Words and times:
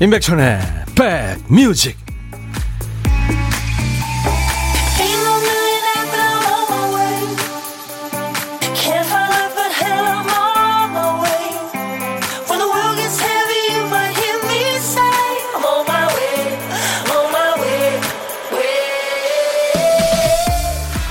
임백천의 0.00 0.60
백뮤직 0.94 1.96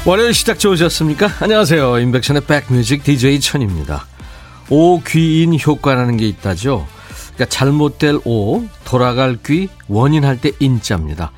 월요일 0.06 0.34
시작 0.34 0.58
좋으셨습니까? 0.58 1.30
안녕하세요. 1.42 2.00
임백천의 2.00 2.44
백뮤직 2.46 3.04
DJ 3.04 3.42
천입니다. 3.42 4.06
오귀인 4.70 5.60
효과라는 5.60 6.16
게 6.16 6.26
있다죠. 6.30 6.88
그러니까 7.38 7.46
잘못될 7.46 8.20
오, 8.26 8.64
돌아갈 8.84 9.38
귀, 9.46 9.70
원인할 9.88 10.42
때 10.42 10.52
인자입니다. 10.60 11.32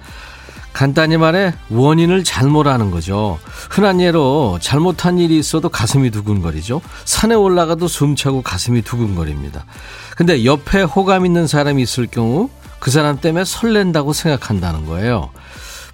간단히 0.71 1.17
말해 1.17 1.53
원인을 1.70 2.23
잘못 2.23 2.66
하는 2.66 2.90
거죠. 2.90 3.38
흔한 3.70 3.99
예로 3.99 4.59
잘못한 4.62 5.20
일이 5.20 5.38
있어도 5.38 5.67
가슴이 5.67 6.09
두근거리죠. 6.09 6.81
산에 7.04 7.35
올라가도 7.35 7.90
숨차고 7.90 8.43
가슴이 8.43 8.81
두근거립니다. 8.81 9.66
근데 10.16 10.45
옆에 10.45 10.84
호감 10.84 11.26
있는 11.26 11.48
사람이 11.48 11.84
있을 11.84 12.07
경우 12.07 12.49
그 12.79 12.91
사람 12.91 13.20
때문에 13.20 13.43
설렌다고 13.43 14.13
생각한다는 14.13 14.85
거예요. 14.85 15.31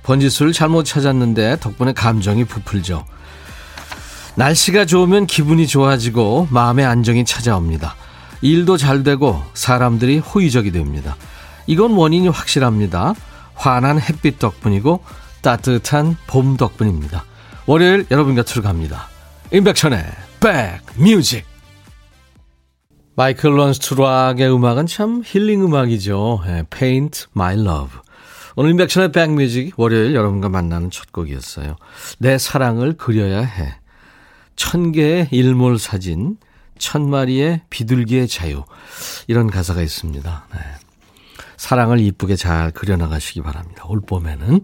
번지수를 0.03 0.53
잘못 0.53 0.83
찾았는데 0.83 1.58
덕분에 1.61 1.93
감정이 1.93 2.45
부풀죠. 2.45 3.05
날씨가 4.35 4.85
좋으면 4.85 5.25
기분이 5.25 5.65
좋아지고 5.65 6.47
마음의 6.52 6.85
안정이 6.85 7.25
찾아옵니다. 7.25 7.95
일도 8.45 8.77
잘 8.77 9.01
되고 9.01 9.41
사람들이 9.55 10.19
호의적이 10.19 10.71
됩니다. 10.71 11.17
이건 11.65 11.93
원인이 11.93 12.27
확실합니다. 12.27 13.15
환한 13.55 13.99
햇빛 13.99 14.37
덕분이고 14.37 15.03
따뜻한 15.41 16.15
봄 16.27 16.55
덕분입니다. 16.55 17.25
월요일 17.65 18.05
여러분 18.11 18.35
곁으로 18.35 18.61
갑니다. 18.61 19.07
임백천의 19.52 20.05
백뮤직 20.39 21.43
마이클 23.15 23.57
런스트락의 23.57 24.53
음악은 24.53 24.85
참 24.85 25.23
힐링 25.25 25.63
음악이죠. 25.63 26.43
네, 26.45 26.63
Paint 26.69 27.25
My 27.35 27.55
Love. 27.55 27.99
오늘 28.55 28.69
임백천의 28.71 29.11
백뮤직 29.11 29.73
월요일 29.77 30.13
여러분과 30.13 30.49
만나는 30.49 30.91
첫 30.91 31.11
곡이었어요. 31.11 31.77
내 32.19 32.37
사랑을 32.37 32.93
그려야 32.93 33.41
해. 33.41 33.73
천 34.55 34.91
개의 34.91 35.30
일몰 35.31 35.80
사진 35.80 36.37
천 36.77 37.09
마리의 37.09 37.61
비둘기의 37.69 38.27
자유. 38.27 38.63
이런 39.27 39.47
가사가 39.47 39.81
있습니다. 39.81 40.47
네. 40.53 40.59
사랑을 41.57 41.99
이쁘게 41.99 42.35
잘 42.35 42.71
그려나가시기 42.71 43.41
바랍니다. 43.41 43.83
올 43.87 44.01
봄에는. 44.01 44.61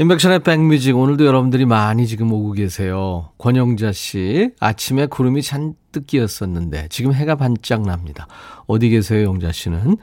인백션의 0.00 0.44
백뮤직 0.44 0.96
오늘도 0.96 1.26
여러분들이 1.26 1.66
많이 1.66 2.06
지금 2.06 2.32
오고 2.32 2.52
계세요. 2.52 3.32
권영자 3.36 3.90
씨 3.90 4.50
아침에 4.60 5.06
구름이 5.06 5.42
잔뜩 5.42 6.06
끼었었는데 6.06 6.86
지금 6.88 7.12
해가 7.12 7.34
반짝 7.34 7.82
납니다. 7.82 8.28
어디 8.68 8.90
계세요 8.90 9.24
영자 9.24 9.50
씨는? 9.50 9.96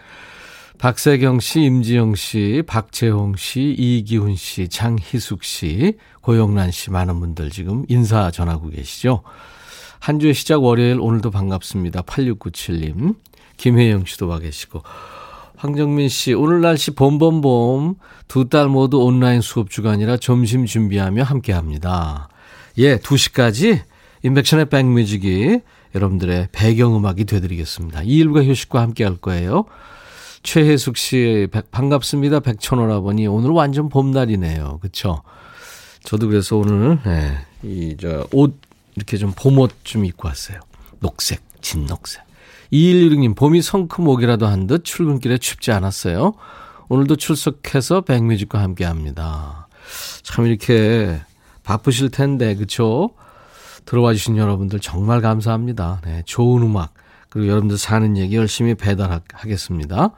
박세경 0.78 1.40
씨, 1.40 1.62
임지영 1.62 2.16
씨, 2.16 2.62
박재홍 2.68 3.38
씨, 3.38 3.74
이기훈 3.78 4.36
씨, 4.36 4.68
장희숙 4.68 5.46
씨, 5.46 5.94
고영란 6.20 6.72
씨 6.72 6.92
많은 6.92 7.18
분들 7.22 7.50
지금 7.50 7.86
인사 7.88 8.30
전하고 8.30 8.68
계시죠. 8.70 9.24
한 10.00 10.20
주의 10.20 10.34
시작 10.34 10.64
월요일 10.64 11.00
오늘도 11.00 11.32
반갑습니다. 11.32 12.04
8697님. 12.04 13.16
김혜영 13.58 14.06
씨도 14.06 14.28
와 14.28 14.40
계시고. 14.40 14.84
황정민 15.58 16.10
씨, 16.10 16.34
오늘 16.34 16.62
날씨 16.62 16.92
봄봄봄. 16.92 17.96
두 18.28 18.50
딸 18.50 18.68
모두 18.68 19.00
온라인 19.02 19.42
수업 19.42 19.70
주간이라 19.70 20.18
점심 20.18 20.66
준비하며 20.66 21.24
함께 21.24 21.54
합니다. 21.54 22.28
예, 22.78 22.98
2시까지 22.98 23.82
인백션의 24.24 24.66
백뮤직이 24.70 25.60
여러분들의 25.94 26.50
배경음악이 26.52 27.26
되드리겠습니다. 27.26 28.02
이일과 28.04 28.44
효식과 28.44 28.82
함께 28.82 29.04
할 29.06 29.16
거예요. 29.16 29.66
최혜숙 30.44 30.98
씨, 30.98 31.48
백, 31.52 31.72
반갑습니다. 31.72 32.42
백천오라버니. 32.42 33.26
오늘 33.28 33.52
완전 33.52 33.90
봄날이네요. 33.90 34.80
그쵸? 34.82 35.22
저도 36.04 36.28
그래서 36.28 36.58
오늘, 36.58 37.00
네, 37.04 37.38
이, 37.64 37.96
저, 38.00 38.28
옷 38.32 38.60
이렇게 38.96 39.18
좀 39.18 39.34
봄옷 39.36 39.72
좀 39.84 40.06
입고 40.06 40.28
왔어요. 40.28 40.60
녹색, 41.00 41.42
진녹색. 41.62 42.24
2116님, 42.72 43.36
봄이 43.36 43.62
성큼옥이라도 43.62 44.48
한 44.48 44.68
듯 44.68 44.84
출근길에 44.84 45.38
춥지 45.38 45.72
않았어요. 45.72 46.34
오늘도 46.90 47.16
출석해서 47.18 48.02
백뮤직과 48.02 48.60
함께 48.62 48.86
합니다. 48.86 49.68
참 50.24 50.46
이렇게 50.48 51.20
바쁘실 51.64 52.10
텐데, 52.10 52.56
그쵸? 52.56 53.12
들어와 53.86 54.14
주신 54.14 54.38
여러분들 54.38 54.80
정말 54.80 55.22
감사합니다. 55.22 56.02
네, 56.06 56.24
좋은 56.26 56.64
음악, 56.64 56.94
그리고 57.30 57.50
여러분들 57.50 57.78
사는 57.78 58.18
얘기 58.18 58.36
열심히 58.36 58.74
배달하겠습니다. 58.76 60.12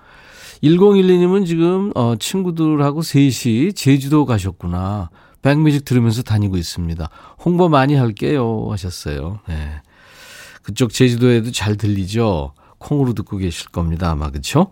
1012님은 0.64 1.46
지금, 1.46 1.92
어, 1.96 2.16
친구들하고 2.18 3.02
셋이 3.02 3.74
제주도 3.74 4.26
가셨구나. 4.26 5.10
백뮤직 5.48 5.86
들으면서 5.86 6.24
다니고 6.24 6.58
있습니다. 6.58 7.10
홍보 7.46 7.70
많이 7.70 7.96
할게요 7.96 8.68
하셨어요. 8.70 9.40
네. 9.48 9.82
그쪽 10.62 10.92
제주도에도 10.92 11.54
잘 11.54 11.78
들리죠? 11.78 12.54
콩으로 12.80 13.14
듣고 13.14 13.38
계실 13.38 13.70
겁니다. 13.70 14.12
아마 14.12 14.30
그렇죠? 14.30 14.72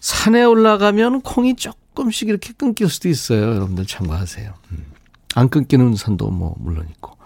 산에 0.00 0.42
올라가면 0.42 1.20
콩이 1.20 1.56
조금씩 1.56 2.30
이렇게 2.30 2.54
끊길 2.54 2.88
수도 2.88 3.10
있어요. 3.10 3.42
여러분들 3.42 3.84
참고하세요. 3.84 4.54
음. 4.72 4.86
안 5.34 5.50
끊기는 5.50 5.94
산도 5.96 6.30
뭐 6.30 6.54
물론 6.58 6.88
있고. 6.88 7.18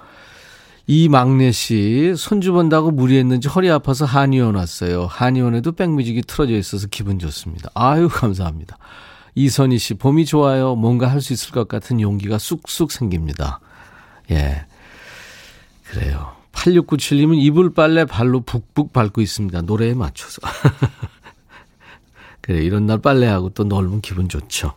이 0.89 1.09
막내 1.09 1.53
씨 1.53 2.15
손주 2.17 2.53
본다고 2.53 2.91
무리했는지 2.91 3.47
허리 3.47 3.71
아파서 3.71 4.05
한의원 4.05 4.57
왔어요. 4.57 5.07
한의원에도 5.07 5.71
백뮤직이 5.71 6.23
틀어져 6.23 6.55
있어서 6.55 6.89
기분 6.89 7.21
좋습니다. 7.21 7.71
아유 7.75 8.09
감사합니다. 8.09 8.79
이선희 9.37 9.79
씨, 9.79 9.95
봄이 9.95 10.25
좋아요. 10.25 10.75
뭔가 10.75 11.09
할 11.09 11.21
수 11.21 11.33
있을 11.33 11.53
것 11.53 11.69
같은 11.69 12.01
용기가 12.01 12.39
쑥쑥 12.39 12.91
생깁니다. 12.91 13.61
예. 14.31 14.65
그래요. 15.85 16.33
8697님은 16.53 17.37
이불 17.39 17.75
빨래 17.75 18.05
발로 18.07 18.41
북북 18.41 18.93
밟고 18.93 19.21
있습니다. 19.21 19.63
노래에 19.63 19.95
맞춰서. 19.95 20.41
그래, 22.41 22.63
이런 22.63 22.87
날 22.87 22.99
빨래하고 22.99 23.51
또 23.51 23.65
넓은 23.65 24.01
기분 24.01 24.29
좋죠. 24.29 24.73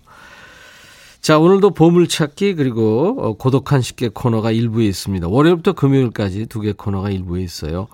자, 1.21 1.37
오늘도 1.37 1.71
보물찾기 1.71 2.55
그리고 2.55 3.15
어, 3.19 3.33
고독한 3.33 3.81
식객 3.81 4.13
코너가 4.13 4.51
일부에 4.51 4.85
있습니다. 4.87 5.27
월요일부터 5.27 5.73
금요일까지 5.73 6.47
두 6.47 6.61
개 6.61 6.73
코너가 6.73 7.09
일부에 7.11 7.41
있어요. 7.41 7.87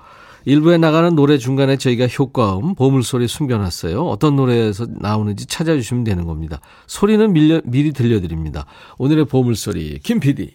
일부에 0.45 0.77
나가는 0.77 1.15
노래 1.15 1.37
중간에 1.39 1.75
저희가 1.77 2.07
효과음, 2.07 2.75
보물소리 2.75 3.27
숨겨놨어요. 3.27 4.03
어떤 4.05 4.35
노래에서 4.35 4.85
나오는지 4.89 5.47
찾아주시면 5.47 6.03
되는 6.03 6.25
겁니다. 6.25 6.59
소리는 6.85 7.33
밀려, 7.33 7.61
미리 7.65 7.91
들려드립니다. 7.91 8.65
오늘의 8.99 9.25
보물소리, 9.25 9.99
김 10.03 10.19
PD. 10.19 10.53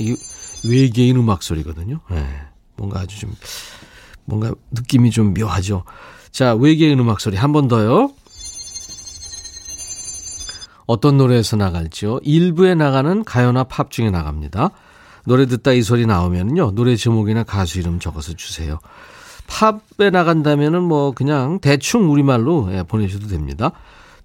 이게 0.00 0.16
외계인 0.68 1.16
음악 1.16 1.42
소리거든요. 1.42 2.00
네. 2.10 2.26
뭔가 2.76 3.00
아주 3.00 3.20
좀, 3.20 3.32
뭔가 4.24 4.52
느낌이 4.72 5.10
좀 5.10 5.32
묘하죠. 5.34 5.84
자, 6.32 6.54
외계인 6.54 6.98
음악 6.98 7.20
소리 7.20 7.36
한 7.36 7.52
번 7.52 7.68
더요. 7.68 8.12
어떤 10.86 11.16
노래에서 11.16 11.56
나갈지요? 11.56 12.18
일부에 12.24 12.74
나가는 12.74 13.22
가요나 13.22 13.64
팝 13.64 13.92
중에 13.92 14.10
나갑니다. 14.10 14.70
노래 15.24 15.46
듣다 15.46 15.72
이 15.72 15.82
소리 15.82 16.06
나오면요. 16.06 16.72
노래 16.72 16.96
제목이나 16.96 17.42
가수 17.42 17.78
이름 17.78 17.98
적어서 17.98 18.32
주세요. 18.34 18.78
팝에 19.46 20.10
나간다면은 20.10 20.82
뭐 20.82 21.12
그냥 21.12 21.58
대충 21.60 22.10
우리말로 22.10 22.68
예, 22.72 22.82
보내셔도 22.82 23.26
됩니다. 23.26 23.72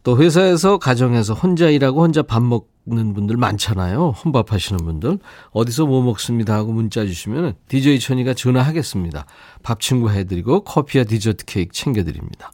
또 0.04 0.22
회사에서 0.22 0.78
가정에서 0.78 1.34
혼자 1.34 1.68
일하고 1.68 2.04
혼자 2.04 2.22
밥 2.22 2.44
먹는 2.44 3.16
분들 3.16 3.38
많잖아요. 3.38 4.14
혼밥 4.24 4.54
하시는 4.54 4.78
분들. 4.78 5.18
어디서 5.50 5.88
뭐 5.88 6.04
먹습니다 6.04 6.54
하고 6.54 6.72
문자 6.74 7.04
주시면 7.06 7.56
DJ 7.68 8.00
천이가 8.00 8.36
전화하겠습니다. 8.36 9.26
밥 9.64 9.82
친구 9.82 10.12
해드리고 10.12 10.64
커피와 10.64 11.06
디저트 11.06 11.46
케이크 11.46 11.74
챙겨드립니다. 11.74 12.52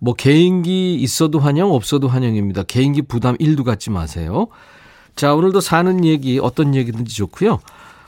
뭐 0.00 0.14
개인기 0.14 0.94
있어도 0.94 1.38
환영 1.40 1.72
없어도 1.72 2.08
환영입니다. 2.08 2.62
개인기 2.62 3.02
부담 3.02 3.36
1도 3.36 3.64
갖지 3.64 3.90
마세요. 3.90 4.46
자, 5.18 5.34
오늘도 5.34 5.60
사는 5.60 6.04
얘기, 6.04 6.38
어떤 6.38 6.76
얘기든지 6.76 7.12
좋고요. 7.16 7.58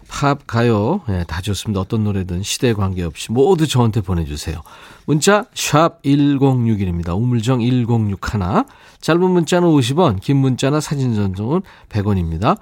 팝, 0.06 0.46
가요, 0.46 1.00
네, 1.08 1.24
다 1.24 1.40
좋습니다. 1.40 1.80
어떤 1.80 2.04
노래든 2.04 2.44
시대에 2.44 2.72
관계없이 2.72 3.32
모두 3.32 3.66
저한테 3.66 4.00
보내주세요. 4.00 4.62
문자, 5.06 5.44
샵 5.52 6.00
1061입니다. 6.04 7.16
우물정 7.16 7.62
1061. 7.62 8.62
짧은 9.00 9.28
문자는 9.28 9.66
50원, 9.66 10.20
긴 10.20 10.36
문자나 10.36 10.78
사진 10.78 11.12
전송은 11.16 11.62
100원입니다. 11.88 12.58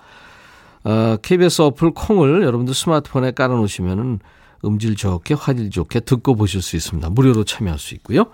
어, 0.85 1.17
KBS 1.21 1.61
어플 1.61 1.91
콩을 1.91 2.43
여러분들 2.43 2.73
스마트폰에 2.73 3.33
깔아놓으시면 3.33 4.21
음질 4.65 4.97
좋게, 4.97 5.35
화질 5.35 5.69
좋게 5.69 6.01
듣고 6.01 6.37
보실 6.37 6.63
수 6.63 6.75
있습니다. 6.75 7.11
무료로 7.11 7.45
참여할 7.45 7.79
수 7.79 7.93
있고요. 7.97 8.25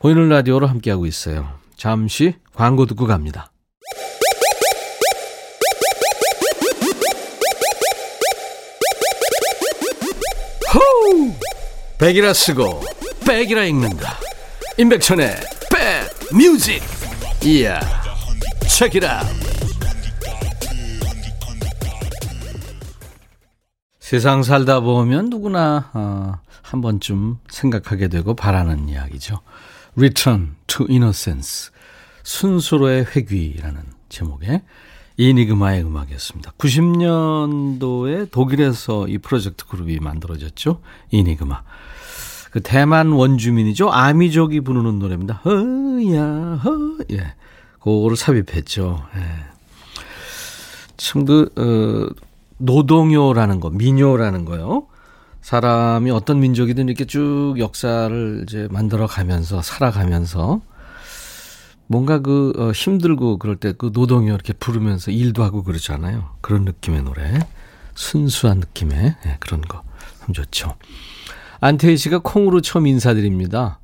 보이는 0.00 0.28
라디오로 0.28 0.66
함께하고 0.66 1.06
있어요. 1.06 1.46
잠시 1.76 2.34
광고 2.54 2.86
듣고 2.86 3.06
갑니다. 3.06 3.52
백이라 12.04 12.34
쓰고 12.34 12.82
백이라 13.26 13.64
읽는다. 13.64 14.18
임백천의 14.76 15.36
백 15.72 16.36
뮤직. 16.36 16.82
이야. 17.42 17.80
책이라. 18.68 19.22
세상 24.00 24.42
살다 24.42 24.80
보면 24.80 25.30
누구나 25.30 25.90
어, 25.94 26.34
한 26.60 26.82
번쯤 26.82 27.38
생각하게 27.48 28.08
되고 28.08 28.34
바라는 28.34 28.90
이야기죠. 28.90 29.40
Return 29.96 30.56
to 30.66 30.84
Innocence. 30.86 31.70
순수로의 32.22 33.06
회귀라는 33.16 33.82
제목의 34.10 34.60
이니그마의 35.16 35.82
음악이었습니다. 35.82 36.52
90년도에 36.58 38.30
독일에서 38.30 39.08
이 39.08 39.16
프로젝트 39.16 39.64
그룹이 39.64 40.00
만들어졌죠. 40.00 40.82
이니그마. 41.10 41.62
그 42.54 42.60
대만 42.60 43.10
원주민이죠. 43.10 43.90
아미족이 43.90 44.60
부르는 44.60 45.00
노래입니다. 45.00 45.40
허야, 45.44 46.60
허, 46.62 46.70
예. 47.10 47.34
그거를 47.80 48.16
삽입했죠. 48.16 49.02
예. 49.16 49.20
참, 50.96 51.24
그, 51.24 51.50
어, 51.56 52.14
노동요라는 52.58 53.58
거, 53.58 53.70
민요라는 53.70 54.44
거요. 54.44 54.86
사람이 55.42 56.12
어떤 56.12 56.38
민족이든 56.38 56.86
이렇게 56.86 57.06
쭉 57.06 57.56
역사를 57.58 58.44
이제 58.44 58.68
만들어 58.70 59.08
가면서, 59.08 59.60
살아가면서, 59.60 60.60
뭔가 61.88 62.20
그 62.20 62.52
어, 62.56 62.70
힘들고 62.70 63.38
그럴 63.38 63.56
때 63.56 63.72
그 63.72 63.90
노동요 63.92 64.32
이렇게 64.32 64.52
부르면서 64.52 65.10
일도 65.10 65.42
하고 65.42 65.64
그러잖아요. 65.64 66.30
그런 66.40 66.62
느낌의 66.64 67.02
노래. 67.02 67.40
순수한 67.96 68.60
느낌의 68.60 68.96
네, 69.24 69.36
그런 69.40 69.60
거. 69.60 69.82
참 70.20 70.32
좋죠. 70.32 70.76
안태희 71.64 71.96
씨가 71.96 72.18
콩으로 72.18 72.60
처음 72.60 72.86
인사드립니다. 72.86 73.80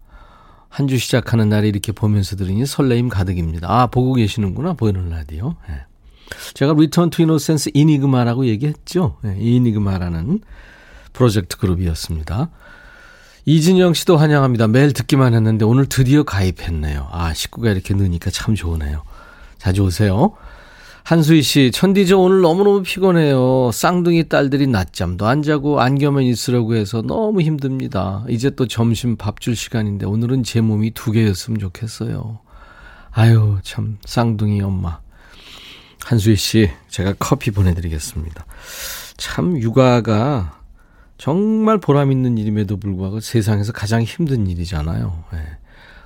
한 0.68 0.86
주 0.86 0.98
시작하는 0.98 1.48
날에 1.48 1.66
이렇게 1.66 1.92
보면서 1.92 2.36
들으니 2.36 2.66
설레임 2.66 3.08
가득입니다. 3.08 3.68
아, 3.70 3.86
보고 3.86 4.12
계시는구나. 4.12 4.74
보이는 4.74 5.08
라디오. 5.08 5.56
네. 5.66 5.76
제가 6.52 6.74
Return 6.76 7.08
to 7.08 7.22
Innocence 7.22 7.70
Enigma라고 7.72 8.44
얘기했죠. 8.46 9.16
네, 9.22 9.34
Enigma라는 9.40 10.40
프로젝트 11.14 11.56
그룹이었습니다. 11.56 12.50
이진영 13.46 13.94
씨도 13.94 14.18
환영합니다. 14.18 14.68
매일 14.68 14.92
듣기만 14.92 15.32
했는데 15.32 15.64
오늘 15.64 15.86
드디어 15.86 16.22
가입했네요. 16.22 17.08
아, 17.10 17.32
식구가 17.32 17.70
이렇게 17.70 17.94
느니까 17.94 18.30
참 18.30 18.54
좋으네요. 18.54 19.02
자주 19.56 19.82
오세요. 19.84 20.34
한수희 21.04 21.42
씨, 21.42 21.70
천디 21.72 22.06
저 22.06 22.18
오늘 22.18 22.40
너무너무 22.40 22.82
피곤해요. 22.82 23.70
쌍둥이 23.72 24.28
딸들이 24.28 24.66
낮잠도 24.66 25.26
안 25.26 25.42
자고 25.42 25.80
안겨만 25.80 26.22
있으려고 26.24 26.74
해서 26.74 27.02
너무 27.02 27.40
힘듭니다. 27.40 28.24
이제 28.28 28.50
또 28.50 28.66
점심 28.68 29.16
밥 29.16 29.40
줄 29.40 29.56
시간인데 29.56 30.06
오늘은 30.06 30.42
제 30.44 30.60
몸이 30.60 30.90
두 30.92 31.10
개였으면 31.12 31.58
좋겠어요. 31.58 32.40
아유, 33.10 33.58
참, 33.62 33.98
쌍둥이 34.04 34.60
엄마. 34.60 35.00
한수희 36.04 36.36
씨, 36.36 36.70
제가 36.88 37.14
커피 37.18 37.50
보내드리겠습니다. 37.50 38.46
참, 39.16 39.58
육아가 39.58 40.60
정말 41.18 41.78
보람 41.78 42.12
있는 42.12 42.38
일임에도 42.38 42.76
불구하고 42.76 43.20
세상에서 43.20 43.72
가장 43.72 44.02
힘든 44.02 44.46
일이잖아요. 44.46 45.24
예. 45.34 45.38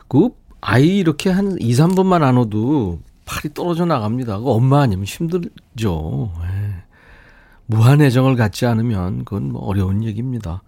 그 0.09 0.31
아이 0.61 0.99
이렇게 0.99 1.31
한 1.31 1.57
2, 1.61 1.73
3번만 1.73 2.23
안와도 2.23 3.01
팔이 3.25 3.55
떨어져 3.55 3.85
나갑니다. 3.85 4.39
그 4.39 4.51
엄마 4.51 4.83
아니면 4.83 5.05
힘들죠. 5.05 6.33
예. 6.43 6.85
무한 7.67 8.03
애정을 8.03 8.37
갖지 8.37 8.67
않으면 8.67 9.25
그건 9.25 9.53
뭐 9.53 9.63
어려운 9.63 10.05
얘기입니다. 10.05 10.63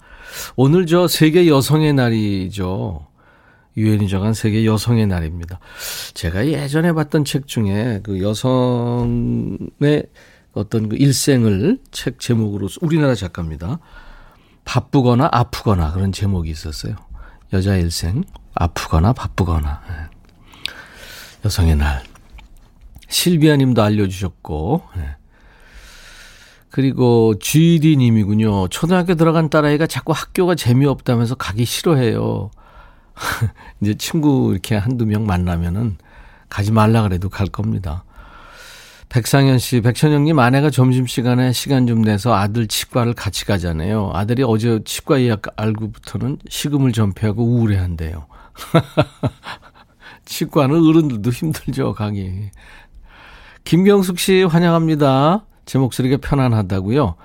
오늘 0.56 0.87
저 0.87 1.06
세계 1.08 1.47
여성의 1.47 1.93
날이죠. 1.93 3.06
유엔이 3.76 4.08
정한 4.08 4.32
세계 4.32 4.64
여성의 4.64 5.06
날입니다. 5.06 5.61
제가 6.14 6.47
예전에 6.47 6.93
봤던 6.93 7.25
책 7.26 7.47
중에 7.47 8.00
그 8.03 8.23
여성의 8.23 10.06
어떤 10.55 10.88
그 10.88 10.97
일생을 10.97 11.79
책 11.91 12.19
제목으로 12.19 12.69
우리나라 12.81 13.14
작가입니다. 13.14 13.79
바쁘거나 14.64 15.29
아프거나 15.31 15.93
그런 15.93 16.12
제목이 16.12 16.50
있었어요. 16.50 16.97
여자 17.52 17.76
일생 17.76 18.25
아프거나 18.55 19.12
바쁘거나 19.12 19.82
네. 19.88 19.94
여성의 21.44 21.76
날 21.76 22.02
실비아 23.08 23.56
님도 23.56 23.82
알려주셨고 23.82 24.82
네. 24.97 25.17
그리고 26.70 27.35
GD 27.38 27.97
님이군요. 27.97 28.69
초등학교 28.69 29.14
들어간 29.14 29.49
딸아이가 29.49 29.87
자꾸 29.87 30.12
학교가 30.12 30.55
재미없다면서 30.55 31.37
가기 31.37 31.64
싫어해요. 31.64 32.50
이제 33.81 33.94
친구 33.94 34.50
이렇게 34.53 34.76
한두 34.76 35.06
명 35.06 35.25
만나면은 35.25 35.97
가지 36.50 36.73
말라 36.73 37.03
그래도 37.03 37.29
갈 37.29 37.47
겁니다. 37.47 38.05
백상현 39.09 39.59
씨, 39.59 39.81
백천영님 39.81 40.38
아내가 40.38 40.69
점심시간에 40.69 41.52
시간 41.52 41.87
좀 41.87 42.02
내서 42.02 42.35
아들 42.35 42.67
치과를 42.67 43.14
같이 43.14 43.47
가잖아요. 43.47 44.11
아들이 44.12 44.43
어제 44.43 44.81
치과 44.85 45.20
예약 45.20 45.43
알고부터는 45.56 46.38
식음을 46.49 46.93
전폐하고 46.93 47.43
우울해한대요. 47.43 48.26
치과는 50.26 50.87
어른들도 50.87 51.31
힘들죠, 51.31 51.94
가기. 51.94 52.50
김경숙 53.67 54.21
씨 54.21 54.45
환영합니다. 54.45 55.45
제 55.67 55.79
목소리가 55.79 56.19
편안하다고요. 56.23 57.17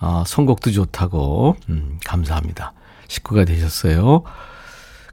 어, 0.00 0.22
선곡도 0.26 0.70
좋다고 0.72 1.54
음, 1.68 1.98
감사합니다. 2.06 2.72
식구가 3.08 3.44
되셨어요. 3.44 4.22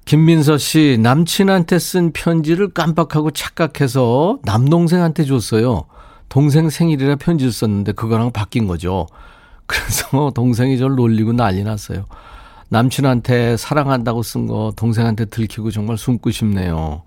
김민서 0.06 0.58
씨, 0.58 0.98
남친한테 1.02 1.78
쓴 1.80 2.14
편지를 2.14 2.70
깜빡하고 2.70 3.32
착각해서 3.32 4.40
남동생한테 4.44 5.26
줬어요. 5.26 5.84
동생 6.30 6.70
생일이라 6.70 7.18
편지를 7.18 7.52
썼는데 7.52 7.92
그거랑 7.92 8.32
바뀐 8.32 8.68
거죠. 8.68 9.06
그래서 9.66 10.32
동생이 10.34 10.78
저를 10.78 10.96
놀리고 10.96 11.34
난리 11.34 11.66
났어요. 11.66 12.06
남친한테 12.70 13.58
사랑한다고 13.58 14.24
쓴 14.24 14.48
거 14.48 14.72
동생한테 14.78 15.26
들키고 15.26 15.72
정말 15.72 15.98
숨고 15.98 16.32
싶네요. 16.32 17.04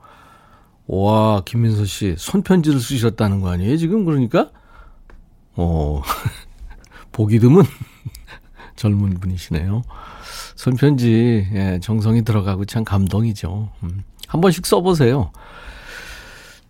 와, 0.93 1.43
김민서 1.45 1.85
씨, 1.85 2.17
손편지를 2.19 2.81
쓰셨다는 2.81 3.41
거 3.41 3.49
아니에요, 3.51 3.77
지금? 3.77 4.05
그러니까? 4.05 4.51
어, 5.55 6.03
보기 7.13 7.39
드문 7.39 7.65
젊은 8.75 9.15
분이시네요. 9.21 9.83
손편지, 10.57 11.47
예, 11.55 11.79
정성이 11.81 12.25
들어가고 12.25 12.65
참 12.65 12.83
감동이죠. 12.83 13.71
음, 13.85 14.03
한 14.27 14.41
번씩 14.41 14.67
써보세요. 14.67 15.31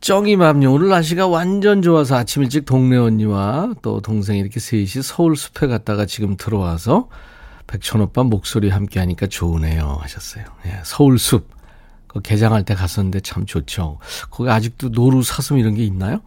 쩡이맘요. 0.02 0.70
오늘 0.70 0.88
날씨가 0.88 1.26
완전 1.26 1.80
좋아서 1.80 2.16
아침 2.16 2.42
일찍 2.42 2.66
동네 2.66 2.98
언니와 2.98 3.72
또 3.80 4.02
동생 4.02 4.36
이렇게 4.36 4.60
셋이 4.60 5.02
서울 5.02 5.34
숲에 5.34 5.66
갔다가 5.66 6.04
지금 6.04 6.36
들어와서 6.36 7.08
백천 7.66 8.02
오빠 8.02 8.22
목소리 8.22 8.68
함께 8.68 9.00
하니까 9.00 9.26
좋으네요. 9.28 9.96
하셨어요. 10.00 10.44
예, 10.66 10.80
서울 10.84 11.18
숲. 11.18 11.59
그 12.12 12.20
개장할 12.20 12.64
때 12.64 12.74
갔었는데 12.74 13.20
참 13.20 13.46
좋죠. 13.46 13.98
거기 14.30 14.50
아직도 14.50 14.88
노루 14.88 15.22
사슴 15.22 15.58
이런 15.58 15.74
게 15.74 15.84
있나요? 15.84 16.20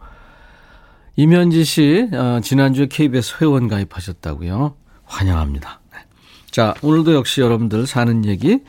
이면지 1.16 1.64
씨, 1.64 2.08
어, 2.12 2.40
지난주에 2.42 2.86
KBS 2.86 3.36
회원 3.40 3.68
가입하셨다고요. 3.68 4.74
환영합니다. 5.04 5.80
자, 6.50 6.74
오늘도 6.82 7.14
역시 7.14 7.40
여러분들 7.40 7.86
사는 7.86 8.24
얘기 8.24 8.60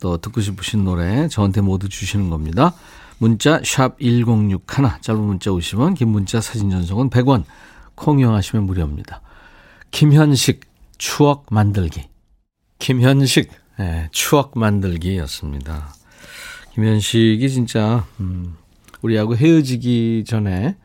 또 0.00 0.16
듣고 0.16 0.40
싶으신 0.40 0.84
노래 0.84 1.28
저한테 1.28 1.60
모두 1.60 1.88
주시는 1.88 2.30
겁니다. 2.30 2.74
문자 3.18 3.60
샵 3.64 3.98
1061, 4.00 5.00
짧은 5.00 5.20
문자 5.20 5.50
50원, 5.50 5.94
긴 5.94 6.08
문자 6.08 6.40
사진 6.40 6.70
전송은 6.70 7.10
100원, 7.10 7.44
콩 7.94 8.18
이용하시면 8.18 8.64
무료입니다. 8.64 9.20
김현식, 9.90 10.60
추억 10.98 11.46
만들기. 11.50 12.08
김현식, 12.78 13.50
네, 13.78 14.08
추억 14.10 14.58
만들기였습니다. 14.58 15.94
김현식이 16.74 17.50
진짜, 17.50 18.04
음, 18.20 18.56
우리하고 19.02 19.36
헤어지기 19.36 20.24
전에 20.26 20.76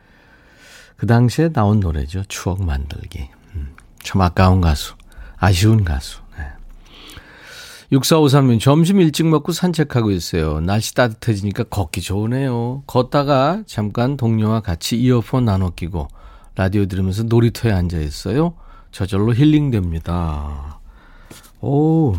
그 0.96 1.06
당시에 1.06 1.50
나온 1.50 1.80
노래죠. 1.80 2.24
추억 2.28 2.62
만들기. 2.62 3.30
음, 3.54 3.74
참 4.02 4.20
아까운 4.20 4.60
가수, 4.60 4.94
아쉬운 5.38 5.84
가수. 5.84 6.20
6453님, 7.92 8.60
점심 8.60 9.00
일찍 9.00 9.26
먹고 9.26 9.52
산책하고 9.52 10.10
있어요. 10.10 10.60
날씨 10.60 10.94
따뜻해지니까 10.94 11.64
걷기 11.64 12.02
좋으네요. 12.02 12.82
걷다가 12.86 13.62
잠깐 13.66 14.16
동료와 14.16 14.60
같이 14.60 14.98
이어폰 14.98 15.46
나눠 15.46 15.70
끼고 15.70 16.08
라디오 16.54 16.84
들으면서 16.86 17.22
놀이터에 17.22 17.72
앉아 17.72 17.98
있어요. 17.98 18.54
저절로 18.90 19.34
힐링됩니다. 19.34 20.80
오, 21.60 22.14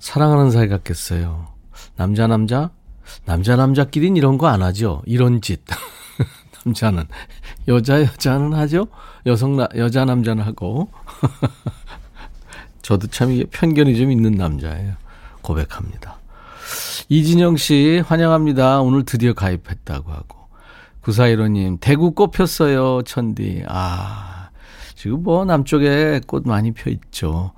사랑하는 0.00 0.50
사이 0.50 0.66
같겠어요. 0.68 1.46
남자, 1.96 2.26
남자? 2.26 2.70
남자 3.24 3.56
남자끼리는 3.56 4.16
이런 4.16 4.38
거 4.38 4.46
안 4.46 4.62
하죠. 4.62 5.02
이런 5.06 5.40
짓. 5.40 5.60
남자는 6.64 7.04
여자 7.68 8.00
여자는 8.02 8.54
하죠. 8.54 8.86
여성 9.26 9.56
나 9.56 9.68
여자 9.76 10.04
남자는 10.04 10.42
하고. 10.44 10.90
저도 12.82 13.06
참 13.08 13.30
이게 13.30 13.44
편견이 13.44 13.96
좀 13.96 14.10
있는 14.10 14.32
남자예요. 14.32 14.94
고백합니다. 15.42 16.18
이진영 17.08 17.56
씨 17.56 18.02
환영합니다. 18.06 18.80
오늘 18.80 19.04
드디어 19.04 19.32
가입했다고 19.34 20.10
하고. 20.10 20.44
9415님 21.02 21.78
대구 21.80 22.12
꽃 22.12 22.30
폈어요. 22.30 23.02
천디. 23.02 23.64
아 23.68 24.48
지금 24.94 25.22
뭐 25.22 25.44
남쪽에 25.44 26.20
꽃 26.26 26.46
많이 26.46 26.72
펴 26.72 26.90
있죠. 26.90 27.52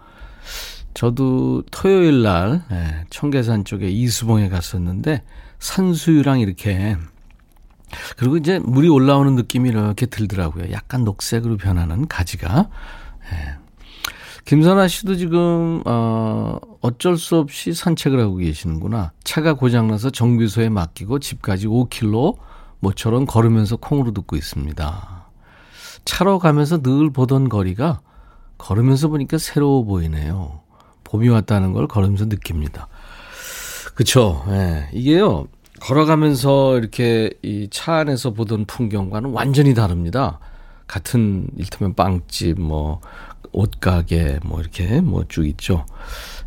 저도 0.96 1.62
토요일 1.70 2.22
날 2.22 2.62
예, 2.72 3.04
청계산 3.10 3.66
쪽에 3.66 3.86
이수봉에 3.86 4.48
갔었는데 4.48 5.22
산수유랑 5.58 6.40
이렇게 6.40 6.96
그리고 8.16 8.38
이제 8.38 8.58
물이 8.60 8.88
올라오는 8.88 9.34
느낌이 9.34 9.68
이렇게 9.68 10.06
들더라고요. 10.06 10.72
약간 10.72 11.04
녹색으로 11.04 11.58
변하는 11.58 12.08
가지가. 12.08 12.70
예. 13.30 13.58
김선아 14.46 14.88
씨도 14.88 15.16
지금 15.16 15.82
어 15.84 16.58
어쩔 16.80 17.18
수 17.18 17.36
없이 17.36 17.74
산책을 17.74 18.18
하고 18.18 18.36
계시는구나. 18.36 19.12
차가 19.22 19.52
고장나서 19.52 20.08
정비소에 20.08 20.70
맡기고 20.70 21.18
집까지 21.18 21.66
5km 21.66 22.38
모처럼 22.80 23.26
걸으면서 23.26 23.76
콩으로 23.76 24.12
듣고 24.12 24.34
있습니다. 24.34 25.26
차로 26.06 26.38
가면서 26.38 26.80
늘 26.80 27.10
보던 27.10 27.50
거리가 27.50 28.00
걸으면서 28.56 29.08
보니까 29.08 29.36
새로워 29.36 29.84
보이네요. 29.84 30.64
봄이 31.06 31.28
왔다는 31.28 31.72
걸 31.72 31.86
걸으면서 31.86 32.24
느낍니다. 32.26 32.88
그쵸. 33.94 34.44
예. 34.48 34.88
이게요. 34.92 35.46
걸어가면서 35.80 36.78
이렇게 36.78 37.30
이 37.42 37.68
차 37.70 37.96
안에서 37.96 38.30
보던 38.32 38.64
풍경과는 38.66 39.30
완전히 39.30 39.74
다릅니다. 39.74 40.38
같은 40.86 41.48
일테면 41.56 41.94
빵집, 41.94 42.60
뭐, 42.60 43.00
옷가게, 43.52 44.40
뭐, 44.44 44.60
이렇게 44.60 45.00
뭐 45.00 45.24
쭉 45.28 45.46
있죠. 45.48 45.84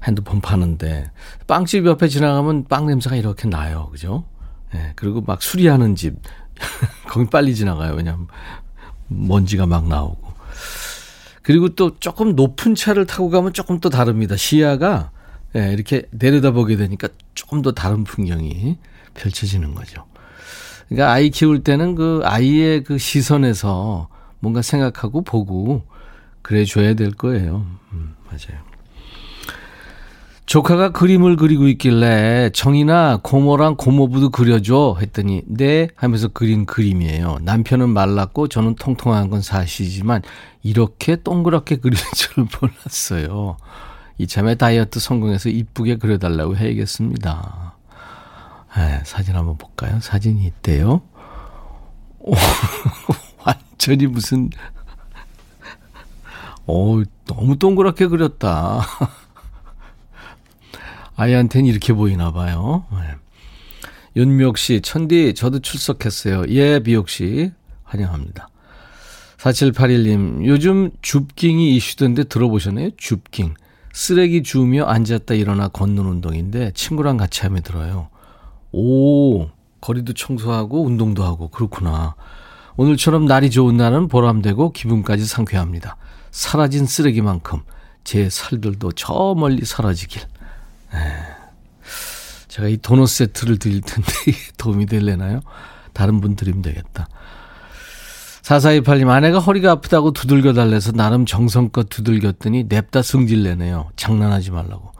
핸드폰 0.03 0.41
파는데. 0.41 1.11
빵집 1.47 1.85
옆에 1.85 2.07
지나가면 2.07 2.65
빵 2.65 2.85
냄새가 2.87 3.15
이렇게 3.15 3.47
나요. 3.47 3.89
그죠? 3.91 4.25
예. 4.75 4.93
그리고 4.95 5.21
막 5.21 5.41
수리하는 5.41 5.95
집. 5.95 6.15
거기 7.07 7.29
빨리 7.29 7.55
지나가요. 7.55 7.93
왜냐면 7.95 8.27
먼지가 9.07 9.65
막 9.65 9.87
나오고. 9.87 10.28
그리고 11.41 11.69
또 11.69 11.97
조금 11.99 12.35
높은 12.35 12.75
차를 12.75 13.05
타고 13.05 13.29
가면 13.29 13.53
조금 13.53 13.79
또 13.79 13.89
다릅니다. 13.89 14.35
시야가 14.35 15.11
예, 15.55 15.73
이렇게 15.73 16.03
내려다보게 16.11 16.75
되니까 16.75 17.07
조금 17.33 17.61
더 17.61 17.71
다른 17.71 18.03
풍경이 18.03 18.77
펼쳐지는 19.15 19.73
거죠. 19.73 20.05
그러니까 20.87 21.11
아이 21.11 21.29
키울 21.29 21.63
때는 21.63 21.95
그 21.95 22.21
아이의 22.23 22.83
그 22.83 22.97
시선에서 22.97 24.09
뭔가 24.39 24.61
생각하고 24.61 25.23
보고 25.23 25.83
그래 26.41 26.65
줘야 26.65 26.93
될 26.93 27.11
거예요. 27.11 27.65
음, 27.93 28.15
맞아요. 28.25 28.68
조카가 30.49 30.93
그림을 30.93 31.35
그리고 31.35 31.67
있길래 31.67 32.49
정이나 32.55 33.19
고모랑 33.21 33.75
고모부도 33.75 34.31
그려줘 34.31 34.97
했더니 34.99 35.43
네 35.45 35.89
하면서 35.95 36.27
그린 36.27 36.65
그림이에요. 36.65 37.37
남편은 37.43 37.89
말랐고 37.89 38.47
저는 38.47 38.73
통통한 38.73 39.29
건 39.29 39.41
사실이지만 39.43 40.23
이렇게 40.63 41.17
동그랗게 41.17 41.75
그릴 41.75 41.99
줄 42.15 42.47
몰랐어요. 42.59 43.57
이참에 44.17 44.55
다이어트 44.55 44.99
성공해서 44.99 45.49
이쁘게 45.49 45.97
그려달라고 45.97 46.57
해야겠습니다. 46.57 47.75
네, 48.75 49.01
사진 49.05 49.35
한번 49.35 49.55
볼까요? 49.55 49.99
사진이 49.99 50.43
있대요. 50.47 51.03
오, 52.17 52.33
완전히 53.45 54.07
무슨, 54.07 54.49
오, 56.65 57.03
너무 57.27 57.55
동그랗게 57.55 58.07
그렸다. 58.07 58.81
아이한테는 61.19 61.69
이렇게 61.69 61.91
보이나 61.91 62.31
봐요. 62.31 62.85
네. 62.91 62.99
윤미옥 64.15 64.57
씨, 64.57 64.79
천디, 64.79 65.33
저도 65.33 65.59
출석했어요. 65.59 66.45
예, 66.47 66.79
비옥 66.79 67.09
씨, 67.09 67.51
환영합니다. 67.83 68.47
4781님, 69.37 70.45
요즘 70.45 70.91
줍깅이 71.01 71.75
이슈던데 71.75 72.23
들어보셨나요? 72.23 72.91
줍깅. 72.95 73.53
쓰레기 73.91 74.43
주우며 74.43 74.85
앉았다 74.85 75.33
일어나 75.33 75.67
걷는 75.67 76.05
운동인데 76.05 76.71
친구랑 76.73 77.17
같이 77.17 77.41
하면 77.41 77.63
들어요. 77.63 78.07
오, 78.71 79.49
거리도 79.81 80.13
청소하고 80.13 80.85
운동도 80.85 81.25
하고 81.25 81.49
그렇구나. 81.49 82.15
오늘처럼 82.77 83.25
날이 83.25 83.49
좋은 83.49 83.75
날은 83.75 84.07
보람되고 84.07 84.71
기분까지 84.71 85.25
상쾌합니다. 85.25 85.97
사라진 86.31 86.85
쓰레기만큼 86.85 87.59
제 88.05 88.29
살들도 88.29 88.93
저 88.93 89.35
멀리 89.37 89.65
사라지길. 89.65 90.21
제가 92.47 92.67
이 92.67 92.77
도넛 92.77 93.07
세트를 93.07 93.59
드릴 93.59 93.81
텐데 93.81 94.11
도움이 94.57 94.85
될래나요? 94.87 95.41
다른 95.93 96.19
분 96.21 96.35
드리면 96.35 96.61
되겠다. 96.61 97.07
4428님, 98.43 99.09
아내가 99.09 99.37
허리가 99.39 99.71
아프다고 99.71 100.11
두들겨 100.11 100.53
달래서 100.53 100.91
나름 100.91 101.25
정성껏 101.25 101.87
두들겼더니 101.89 102.63
냅다 102.67 103.01
승질내네요. 103.03 103.91
장난하지 103.95 104.51
말라고. 104.51 104.91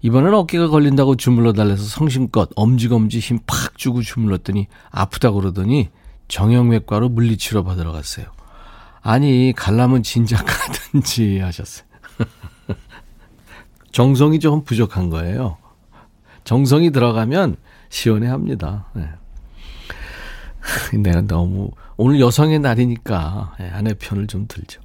이번엔 0.00 0.32
어깨가 0.32 0.68
걸린다고 0.68 1.16
주물러 1.16 1.52
달래서 1.52 1.82
성심껏 1.84 2.50
엄지검지 2.54 3.18
힘 3.18 3.38
팍 3.46 3.76
주고 3.76 4.02
주물렀더니 4.02 4.68
아프다고 4.90 5.40
그러더니 5.40 5.90
정형외과로 6.28 7.08
물리치료 7.10 7.64
받으러 7.64 7.92
갔어요. 7.92 8.26
아니, 9.02 9.52
갈라면 9.54 10.02
진작 10.02 10.44
가든지 10.46 11.40
하셨어요. 11.40 11.86
정성이 13.96 14.40
조금 14.40 14.62
부족한 14.62 15.08
거예요. 15.08 15.56
정성이 16.44 16.90
들어가면 16.90 17.56
시원해 17.88 18.28
합니다. 18.28 18.84
네. 18.92 19.08
내가 21.00 21.22
너무, 21.22 21.70
오늘 21.96 22.20
여성의 22.20 22.58
날이니까 22.58 23.54
네, 23.58 23.70
아내 23.70 23.94
편을 23.94 24.26
좀 24.26 24.44
들죠. 24.48 24.82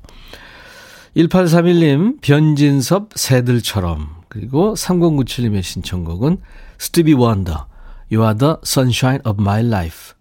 1831님, 1.17 2.21
변진섭 2.21 3.09
새들처럼. 3.15 4.21
그리고 4.29 4.75
3097님의 4.75 5.61
신청곡은 5.61 6.37
스티비 6.77 7.11
원더, 7.11 7.67
You 8.13 8.23
are 8.23 8.37
the 8.37 8.55
sunshine 8.63 9.19
of 9.25 9.41
my 9.41 9.59
life. 9.59 10.13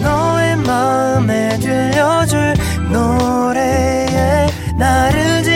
너의 0.00 0.56
마음에 0.56 1.58
들려줄 1.58 2.54
노래에 2.90 4.46
나를 4.78 5.42
지금 5.42 5.55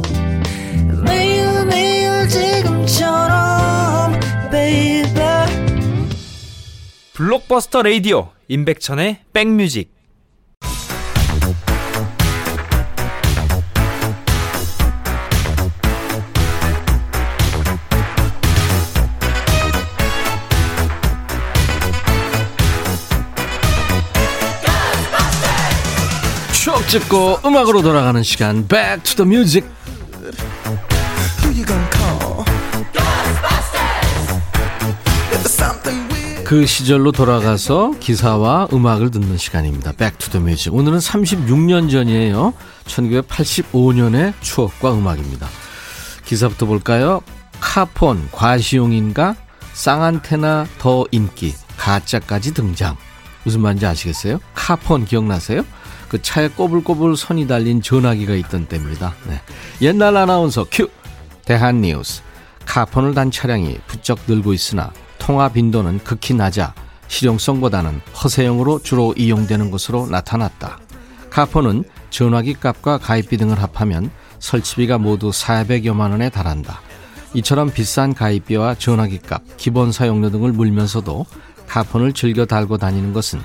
지금처럼 2.81 4.19
baby. 4.49 5.21
블록버스터 7.13 7.81
레이디오 7.83 8.29
임백천의 8.47 9.19
백뮤직. 9.33 9.91
추억 26.53 26.87
짚고 26.87 27.39
음악으로 27.45 27.81
돌아가는 27.81 28.21
시간 28.23 28.67
Back 28.67 29.03
to 29.03 29.25
the 29.25 29.27
Music 29.27 29.67
그 36.51 36.65
시절로 36.65 37.13
돌아가서 37.13 37.93
기사와 38.01 38.67
음악을 38.73 39.09
듣는 39.09 39.37
시간입니다. 39.37 39.93
Back 39.93 40.17
to 40.17 40.31
the 40.31 40.43
Music 40.43 40.77
오늘은 40.77 40.97
36년 40.97 41.89
전이에요. 41.89 42.53
1985년의 42.87 44.33
추억과 44.41 44.93
음악입니다. 44.93 45.47
기사부터 46.25 46.65
볼까요? 46.65 47.21
카폰, 47.61 48.27
과시용인가? 48.33 49.37
쌍안테나 49.71 50.67
더 50.77 51.05
인기, 51.11 51.53
가짜까지 51.77 52.53
등장. 52.53 52.97
무슨 53.45 53.61
말인지 53.61 53.85
아시겠어요? 53.85 54.39
카폰 54.53 55.05
기억나세요? 55.05 55.63
그 56.09 56.21
차에 56.21 56.49
꼬불꼬불 56.49 57.15
선이 57.15 57.47
달린 57.47 57.81
전화기가 57.81 58.33
있던 58.33 58.65
때입니다. 58.65 59.15
네. 59.25 59.39
옛날 59.81 60.17
아나운서 60.17 60.65
큐! 60.69 60.89
대한뉴스. 61.45 62.23
카폰을 62.65 63.13
단 63.13 63.31
차량이 63.31 63.77
부쩍 63.87 64.19
늘고 64.27 64.51
있으나 64.51 64.91
통화 65.21 65.49
빈도는 65.49 65.99
극히 65.99 66.33
낮아 66.33 66.73
실용성보다는 67.07 68.01
허세용으로 68.23 68.79
주로 68.79 69.13
이용되는 69.15 69.69
것으로 69.69 70.07
나타났다. 70.07 70.79
카폰은 71.29 71.83
전화기 72.09 72.55
값과 72.55 72.97
가입비 72.97 73.37
등을 73.37 73.61
합하면 73.61 74.09
설치비가 74.39 74.97
모두 74.97 75.29
400여만 75.29 76.09
원에 76.09 76.29
달한다. 76.29 76.81
이처럼 77.35 77.71
비싼 77.71 78.15
가입비와 78.15 78.75
전화기 78.75 79.19
값, 79.19 79.43
기본 79.57 79.91
사용료 79.91 80.31
등을 80.31 80.53
물면서도 80.53 81.27
카폰을 81.67 82.13
즐겨 82.13 82.47
달고 82.47 82.79
다니는 82.79 83.13
것은 83.13 83.39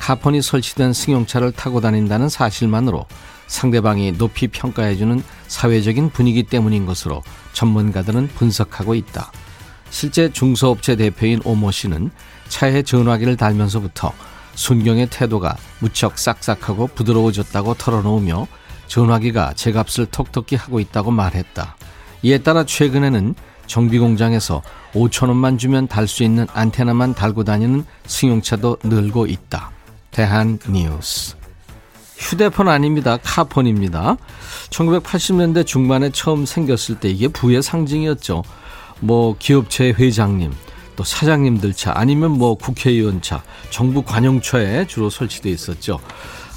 카폰이 0.00 0.40
설치된 0.40 0.94
승용차를 0.94 1.52
타고 1.52 1.82
다닌다는 1.82 2.30
사실만으로 2.30 3.04
상대방이 3.48 4.12
높이 4.12 4.48
평가해주는 4.48 5.22
사회적인 5.46 6.10
분위기 6.10 6.42
때문인 6.42 6.86
것으로 6.86 7.22
전문가들은 7.52 8.28
분석하고 8.28 8.94
있다. 8.94 9.30
실제 9.90 10.30
중소업체 10.30 10.96
대표인 10.96 11.40
오모 11.44 11.70
씨는 11.70 12.10
차에 12.48 12.82
전화기를 12.82 13.36
달면서부터 13.36 14.12
순경의 14.54 15.08
태도가 15.10 15.56
무척 15.78 16.18
싹싹하고 16.18 16.88
부드러워졌다고 16.88 17.74
털어놓으며 17.74 18.46
전화기가 18.86 19.52
제 19.54 19.70
값을 19.72 20.06
톡톡히 20.06 20.56
하고 20.56 20.80
있다고 20.80 21.10
말했다. 21.10 21.76
이에 22.22 22.38
따라 22.38 22.64
최근에는 22.64 23.34
정비 23.66 23.98
공장에서 23.98 24.62
5천 24.94 25.28
원만 25.28 25.58
주면 25.58 25.86
달 25.88 26.08
수 26.08 26.24
있는 26.24 26.46
안테나만 26.52 27.14
달고 27.14 27.44
다니는 27.44 27.84
승용차도 28.06 28.78
늘고 28.82 29.26
있다. 29.26 29.70
대한 30.10 30.58
뉴스. 30.68 31.36
휴대폰 32.16 32.68
아닙니다. 32.68 33.18
카폰입니다. 33.22 34.16
1980년대 34.70 35.64
중반에 35.64 36.10
처음 36.10 36.46
생겼을 36.46 36.98
때 36.98 37.08
이게 37.10 37.28
부의 37.28 37.62
상징이었죠. 37.62 38.42
뭐 39.00 39.36
기업체 39.38 39.94
회장님, 39.98 40.52
또 40.96 41.04
사장님들 41.04 41.74
차 41.74 41.92
아니면 41.94 42.32
뭐 42.32 42.54
국회의원 42.54 43.22
차, 43.22 43.42
정부 43.70 44.02
관용차에 44.02 44.86
주로 44.86 45.10
설치돼 45.10 45.50
있었죠. 45.50 46.00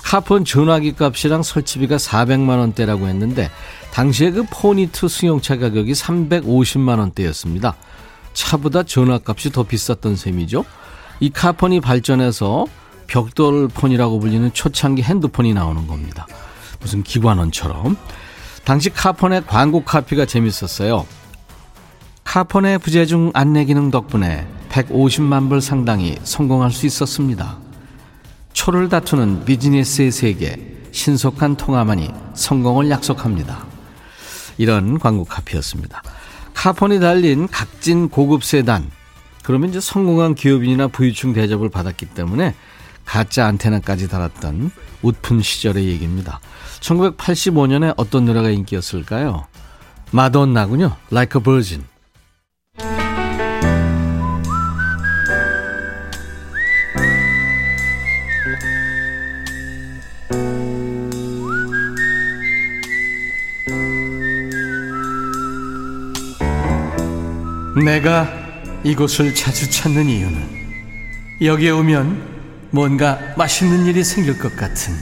카폰 0.03 0.45
전화기 0.45 0.95
값이랑 0.95 1.43
설치비가 1.43 1.97
400만 1.97 2.57
원대라고 2.57 3.07
했는데 3.07 3.49
당시에 3.93 4.31
그 4.31 4.43
포니트 4.49 5.07
승용차 5.07 5.57
가격이 5.57 5.91
350만 5.93 6.99
원대였습니다. 6.99 7.75
차보다 8.33 8.83
전화값이 8.83 9.51
더 9.51 9.63
비쌌던 9.63 10.15
셈이죠. 10.15 10.65
이 11.19 11.29
카폰이 11.29 11.81
발전해서 11.81 12.65
벽돌폰이라고 13.07 14.19
불리는 14.19 14.53
초창기 14.53 15.03
핸드폰이 15.03 15.53
나오는 15.53 15.85
겁니다. 15.85 16.25
무슨 16.79 17.03
기관원처럼. 17.03 17.97
당시 18.63 18.89
카폰의 18.89 19.43
광고 19.45 19.83
카피가 19.83 20.25
재밌었어요. 20.25 21.05
카폰의 22.31 22.79
부재중 22.79 23.31
안내 23.33 23.65
기능 23.65 23.91
덕분에 23.91 24.47
150만 24.69 25.49
불 25.49 25.59
상당이 25.59 26.15
성공할 26.23 26.71
수 26.71 26.85
있었습니다. 26.85 27.57
초를 28.53 28.87
다투는 28.87 29.43
비즈니스의 29.43 30.11
세계, 30.13 30.79
신속한 30.93 31.57
통화만이 31.57 32.09
성공을 32.33 32.89
약속합니다. 32.89 33.65
이런 34.57 34.97
광고 34.97 35.25
카피였습니다. 35.25 36.03
카폰이 36.53 37.01
달린 37.01 37.49
각진 37.49 38.07
고급 38.07 38.45
세단. 38.45 38.89
그러면 39.43 39.67
이제 39.71 39.81
성공한 39.81 40.33
기업인이나 40.33 40.87
부유층 40.87 41.33
대접을 41.33 41.67
받았기 41.67 42.05
때문에 42.11 42.55
가짜 43.03 43.45
안테나까지 43.47 44.07
달았던 44.07 44.71
웃픈 45.01 45.41
시절의 45.41 45.85
얘기입니다. 45.85 46.39
1985년에 46.79 47.93
어떤 47.97 48.23
노래가 48.23 48.51
인기였을까요? 48.51 49.47
마돈나군요. 50.11 50.95
Like 51.11 51.37
a 51.37 51.43
Virgin. 51.43 51.90
내가 67.83 68.27
이곳을 68.83 69.33
자주 69.35 69.69
찾는 69.69 70.07
이유는 70.07 70.61
여기에 71.41 71.71
오면 71.71 72.69
뭔가 72.71 73.19
맛있는 73.37 73.85
일이 73.85 74.03
생길 74.03 74.37
것 74.37 74.55
같은 74.55 74.93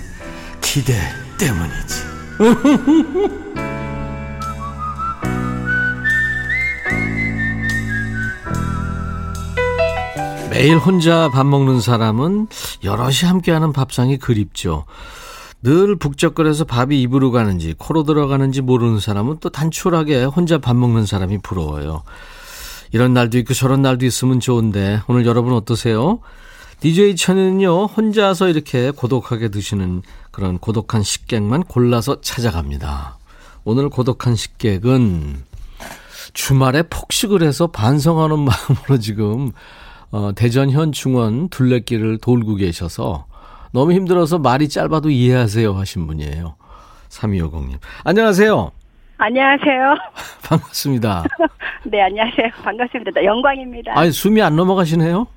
기대 0.61 0.93
때문이지. 1.37 2.09
매일 10.49 10.77
혼자 10.77 11.29
밥 11.29 11.45
먹는 11.45 11.79
사람은 11.79 12.47
여럿이 12.83 13.19
함께하는 13.23 13.71
밥상이 13.71 14.17
그립죠. 14.17 14.85
늘 15.61 15.95
북적거려서 15.97 16.65
밥이 16.65 17.01
입으로 17.01 17.31
가는지 17.31 17.75
코로 17.77 18.03
들어가는지 18.03 18.61
모르는 18.61 18.99
사람은 18.99 19.37
또 19.41 19.49
단촐하게 19.49 20.23
혼자 20.23 20.57
밥 20.57 20.75
먹는 20.75 21.05
사람이 21.05 21.39
부러워요. 21.39 22.03
이런 22.91 23.13
날도 23.13 23.37
있고 23.39 23.53
저런 23.53 23.81
날도 23.81 24.05
있으면 24.05 24.39
좋은데 24.39 25.01
오늘 25.07 25.25
여러분 25.25 25.53
어떠세요? 25.53 26.19
DJ 26.79 27.17
천은요, 27.17 27.85
혼자서 27.85 28.47
이렇게 28.47 28.91
고독하게 28.91 29.49
드시는 29.49 30.01
그런 30.31 30.57
고독한 30.57 31.03
식객만 31.03 31.63
골라서 31.63 32.21
찾아갑니다. 32.21 33.17
오늘 33.65 33.89
고독한 33.89 34.35
식객은 34.35 35.43
주말에 36.33 36.83
폭식을 36.83 37.43
해서 37.43 37.67
반성하는 37.67 38.39
마음으로 38.45 38.97
지금 38.99 39.51
어, 40.11 40.31
대전 40.35 40.71
현충원 40.71 41.49
둘레길을 41.49 42.17
돌고 42.19 42.55
계셔서 42.55 43.25
너무 43.71 43.93
힘들어서 43.93 44.39
말이 44.39 44.69
짧아도 44.69 45.09
이해하세요 45.09 45.73
하신 45.73 46.07
분이에요. 46.07 46.55
3250님. 47.09 47.77
안녕하세요. 48.03 48.71
안녕하세요. 49.23 49.95
반갑습니다. 50.47 51.23
네, 51.83 52.01
안녕하세요. 52.01 52.47
반갑습니다. 52.63 53.23
영광입니다. 53.25 53.91
아니, 53.99 54.11
숨이 54.11 54.41
안 54.41 54.55
넘어가시네요? 54.55 55.27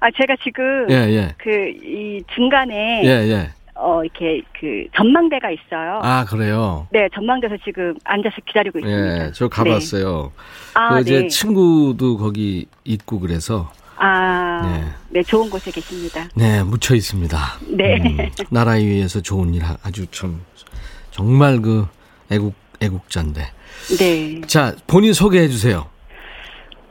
아, 0.00 0.08
제가 0.16 0.34
지금 0.42 0.86
예, 0.90 0.94
예. 0.94 1.34
그 1.36 1.50
이 1.84 2.22
중간에 2.34 3.02
예, 3.04 3.08
예. 3.28 3.50
어 3.74 4.02
이렇게 4.02 4.40
그 4.58 4.86
전망대가 4.96 5.50
있어요. 5.50 6.00
아, 6.02 6.24
그래요. 6.24 6.86
네, 6.90 7.06
전망대에서 7.14 7.56
지금 7.64 7.94
앉아서 8.04 8.36
기다리고 8.46 8.78
있습니다. 8.78 9.26
예, 9.26 9.32
저 9.32 9.48
가봤어요. 9.48 10.32
아, 10.74 10.94
그 10.94 11.00
이제 11.02 11.20
네. 11.22 11.28
친구도 11.28 12.16
거기 12.16 12.66
있고 12.84 13.20
그래서 13.20 13.70
아, 13.96 14.60
네. 14.64 14.84
네. 15.10 15.22
좋은 15.22 15.50
곳에 15.50 15.70
계십니다. 15.70 16.26
네 16.34 16.62
묻혀 16.62 16.94
있습니다. 16.94 17.38
네. 17.76 17.96
음, 18.00 18.30
나라 18.50 18.72
위해서 18.72 19.20
좋은 19.20 19.52
일 19.54 19.64
하- 19.64 19.76
아주 19.84 20.06
참 20.08 20.40
정말 21.10 21.60
그 21.60 21.86
애국 22.32 22.54
애국자인데. 22.80 23.42
네. 23.98 24.40
자 24.46 24.74
본인 24.86 25.12
소개해 25.12 25.48
주세요. 25.48 25.86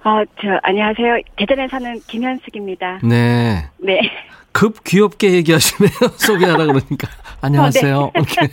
아, 0.03 0.23
저 0.41 0.47
안녕하세요. 0.63 1.19
대전에 1.37 1.67
사는 1.67 1.99
김현숙입니다. 2.07 2.99
네. 3.03 3.67
네. 3.77 3.99
급 4.53 4.83
귀엽게 4.83 5.31
얘기하시네요. 5.33 5.91
소개하라 6.17 6.65
그러니까. 6.65 7.07
안녕하세요. 7.41 7.99
어, 7.99 8.11
네. 8.15 8.21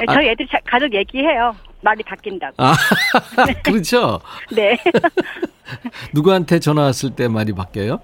네, 0.00 0.06
저희 0.12 0.28
애들이 0.30 0.48
자- 0.50 0.58
가족 0.66 0.92
얘기해요. 0.94 1.54
말이 1.82 2.02
바뀐다고. 2.02 2.54
아, 2.58 2.74
그렇죠. 3.62 4.20
네. 4.50 4.76
누구한테 6.12 6.58
전화 6.58 6.82
왔을 6.82 7.10
때 7.10 7.28
말이 7.28 7.52
바뀌어요? 7.52 8.00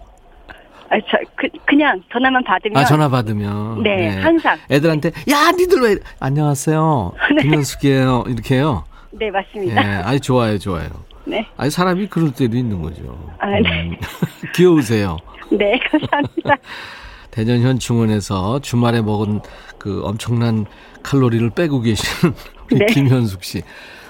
아, 0.93 0.97
저 1.11 1.17
그, 1.37 1.49
그냥 1.65 2.03
전화만 2.13 2.45
받으면 2.45 2.77
아, 2.77 2.85
전화 2.85 3.09
받으면. 3.09 3.83
네, 3.83 4.09
항상. 4.09 4.59
애들한테, 4.71 5.09
야, 5.31 5.51
니들 5.51 5.81
왜? 5.81 5.97
안녕하세요. 6.21 7.13
네. 7.35 7.43
김현숙이에요. 7.43 8.25
이렇게요. 8.29 8.85
네, 9.13 9.27
예, 9.27 9.31
맞습니다. 9.31 10.07
아니, 10.07 10.21
좋아요, 10.21 10.59
좋아요. 10.59 10.91
네. 11.25 11.47
아니, 11.57 11.71
사람이 11.71 12.09
그럴 12.09 12.33
때도 12.33 12.59
있는 12.59 12.83
거죠. 12.83 13.19
아, 13.39 13.49
네. 13.49 13.89
음, 13.89 13.97
귀여우세요. 14.55 15.17
네, 15.51 15.79
감사합니다. 15.91 16.57
대전 17.31 17.63
현충원에서 17.63 18.59
주말에 18.61 19.01
먹은 19.01 19.41
그 19.79 20.03
엄청난 20.05 20.67
칼로리를 21.03 21.49
빼고 21.51 21.81
계시는 21.81 22.35
우리 22.71 22.79
네. 22.81 22.87
김현숙 22.87 23.43
씨. 23.45 23.63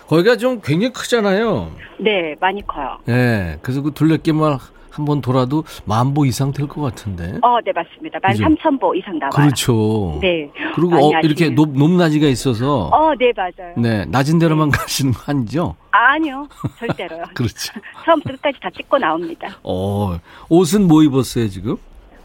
거기가 0.08 0.36
좀 0.36 0.60
굉장히 0.60 0.92
크잖아요. 0.92 1.70
네, 2.00 2.34
많이 2.40 2.60
커요. 2.66 2.98
예. 3.08 3.56
그래서 3.62 3.80
그 3.82 3.92
둘레길만 3.92 4.58
한 4.92 5.04
번 5.06 5.20
돌아도 5.22 5.64
만 5.86 6.12
보 6.14 6.26
이상 6.26 6.52
될 6.52 6.68
것 6.68 6.82
같은데. 6.82 7.38
어, 7.42 7.58
네, 7.64 7.72
맞습니다. 7.72 8.18
만? 8.22 8.36
삼천 8.36 8.78
보 8.78 8.94
이상 8.94 9.18
나와요. 9.18 9.30
그렇죠. 9.32 10.18
네. 10.20 10.50
그리고 10.74 10.96
어, 10.96 11.18
이렇게. 11.22 11.48
높, 11.50 11.70
높낮이가 11.70 12.26
있어서 12.28 12.88
어, 12.88 13.14
네, 13.18 13.32
맞아요. 13.36 13.72
네, 13.76 14.04
낮은 14.06 14.38
데로만 14.38 14.70
가시는 14.70 15.12
거 15.12 15.32
아니죠? 15.32 15.74
아니요, 15.90 16.46
절대로요. 16.78 17.24
그렇죠. 17.34 17.72
처음부터 18.04 18.32
끝까지 18.34 18.60
다 18.60 18.68
찍고 18.76 18.98
나옵니다. 18.98 19.48
어, 19.62 20.18
옷은 20.48 20.86
뭐 20.86 21.02
입었어요, 21.02 21.48
지금? 21.48 21.76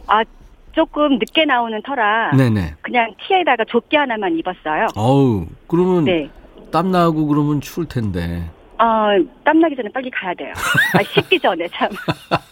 아, 0.06 0.22
조금 0.72 1.18
늦게 1.18 1.44
나오는 1.46 1.80
터라 1.82 2.32
네네. 2.36 2.74
그냥 2.82 3.12
티에다가 3.26 3.64
조끼 3.64 3.96
하나만 3.96 4.36
입었어요. 4.38 4.86
어우, 4.94 5.46
그러면 5.66 6.04
네. 6.04 6.28
땀 6.70 6.90
나고 6.90 7.26
그러면 7.26 7.60
추울 7.60 7.86
텐데. 7.88 8.44
어, 8.78 9.08
땀나기 9.44 9.74
전에 9.74 9.88
빨리 9.92 10.08
가야 10.10 10.32
돼요. 10.34 10.52
아, 10.94 11.02
씻기 11.02 11.38
전에 11.40 11.68
참. 11.74 11.88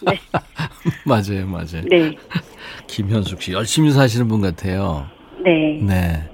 네. 0.01 0.19
맞아요, 1.05 1.47
맞아요. 1.47 1.83
네. 1.89 2.15
김현숙 2.87 3.41
씨 3.41 3.53
열심히 3.53 3.91
사시는 3.91 4.27
분 4.27 4.41
같아요. 4.41 5.07
네. 5.43 5.79
네. 5.81 6.29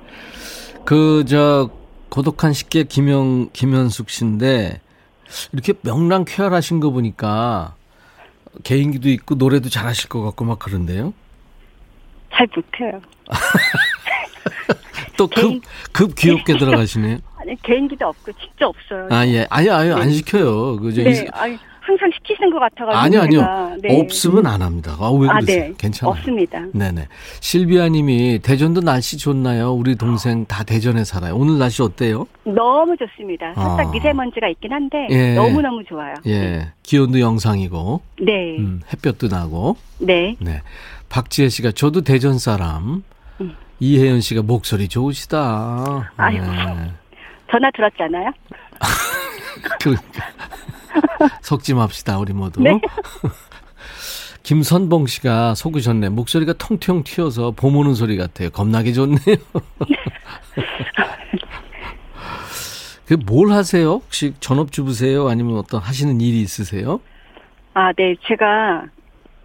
그, 0.84 1.24
저, 1.28 1.70
고독한 2.10 2.54
식객 2.54 2.90
김영, 2.90 3.50
김현숙 3.54 4.10
씨인데, 4.10 4.82
이렇게 5.52 5.74
명랑 5.82 6.26
쾌활하신 6.28 6.80
거 6.80 6.90
보니까, 6.90 7.76
개인기도 8.64 9.10
있고, 9.10 9.36
노래도 9.36 9.70
잘하실 9.70 10.10
것 10.10 10.22
같고, 10.24 10.46
막 10.46 10.60
그런데요? 10.60 11.14
잘 12.32 12.48
못해요. 12.56 13.00
또 15.18 15.28
급, 15.28 15.62
급 15.92 16.16
귀엽게 16.16 16.58
들어가시네요. 16.58 17.20
아니, 17.44 17.62
개인기도 17.62 18.08
없고, 18.08 18.32
진짜 18.34 18.68
없어요. 18.68 19.08
아, 19.12 19.28
예. 19.28 19.46
아니, 19.50 19.70
아니, 19.70 19.92
안 19.92 20.10
시켜요. 20.12 20.78
그죠? 20.78 21.04
네. 21.04 21.12
이- 21.12 21.28
아니, 21.34 21.58
항상 21.82 22.10
시키시는 22.16 22.50
것 22.52 22.60
같아가지고. 22.60 22.98
아니, 22.98 23.18
아니요. 23.18 23.40
제가. 23.42 23.76
네. 23.82 24.00
없으면 24.00 24.46
안 24.48 24.62
합니다. 24.62 24.96
아, 24.98 25.10
왜 25.12 25.28
아, 25.28 25.34
그러세요? 25.34 25.64
네. 25.66 25.74
괜찮아요. 25.78 26.12
없습니다. 26.16 26.66
네네. 26.74 27.08
실비아 27.42 27.90
님이 27.90 28.40
대전도 28.40 28.80
날씨 28.80 29.18
좋나요? 29.18 29.74
우리 29.74 29.96
동생 29.98 30.46
다 30.46 30.64
대전에 30.64 31.04
살아요. 31.04 31.36
오늘 31.36 31.60
날씨 31.60 31.82
어때요? 31.82 32.26
너무 32.46 32.96
좋습니다. 32.96 33.54
살짝 33.56 33.88
아. 33.88 33.92
미세먼지가 33.92 34.48
있긴 34.48 34.72
한데, 34.72 35.08
예. 35.10 35.34
너무 35.34 35.62
너무 35.62 35.84
좋아요. 35.84 36.14
예. 36.26 36.70
기온도 36.84 37.20
영상이고, 37.20 38.02
네. 38.22 38.56
음, 38.60 38.80
햇볕도 38.94 39.28
나고, 39.28 39.76
네. 40.00 40.38
네. 40.40 40.62
박지혜 41.10 41.50
씨가 41.50 41.74
저도 41.74 42.02
대전 42.02 42.40
사람. 42.40 43.04
음. 43.42 43.56
이혜연 43.82 44.22
씨가 44.22 44.42
목소리 44.44 44.88
좋으시다. 44.88 46.14
아이고. 46.16 46.46
네. 46.46 46.92
전화 47.54 47.70
들었잖아요. 47.72 48.32
그러니까. 49.80 50.26
속지 51.44 51.76
맙시다, 51.76 52.18
우리 52.18 52.34
모두. 52.34 52.62
네. 52.62 52.80
김선봉 54.42 55.06
씨가 55.06 55.54
속으셨네. 55.56 56.10
목소리가 56.10 56.54
통통 56.54 57.04
튀어서 57.04 57.52
봄 57.52 57.78
오는 57.78 57.94
소리 57.94 58.18
같아요. 58.18 58.50
겁나게 58.50 58.92
좋네요. 58.92 59.18
그 63.06 63.18
뭘 63.26 63.52
하세요? 63.52 63.92
혹시 63.92 64.34
전업주부세요? 64.40 65.28
아니면 65.28 65.58
어떤 65.58 65.80
하시는 65.82 66.20
일이 66.20 66.42
있으세요? 66.42 67.00
아, 67.76 67.92
네. 67.94 68.16
제가 68.28 68.86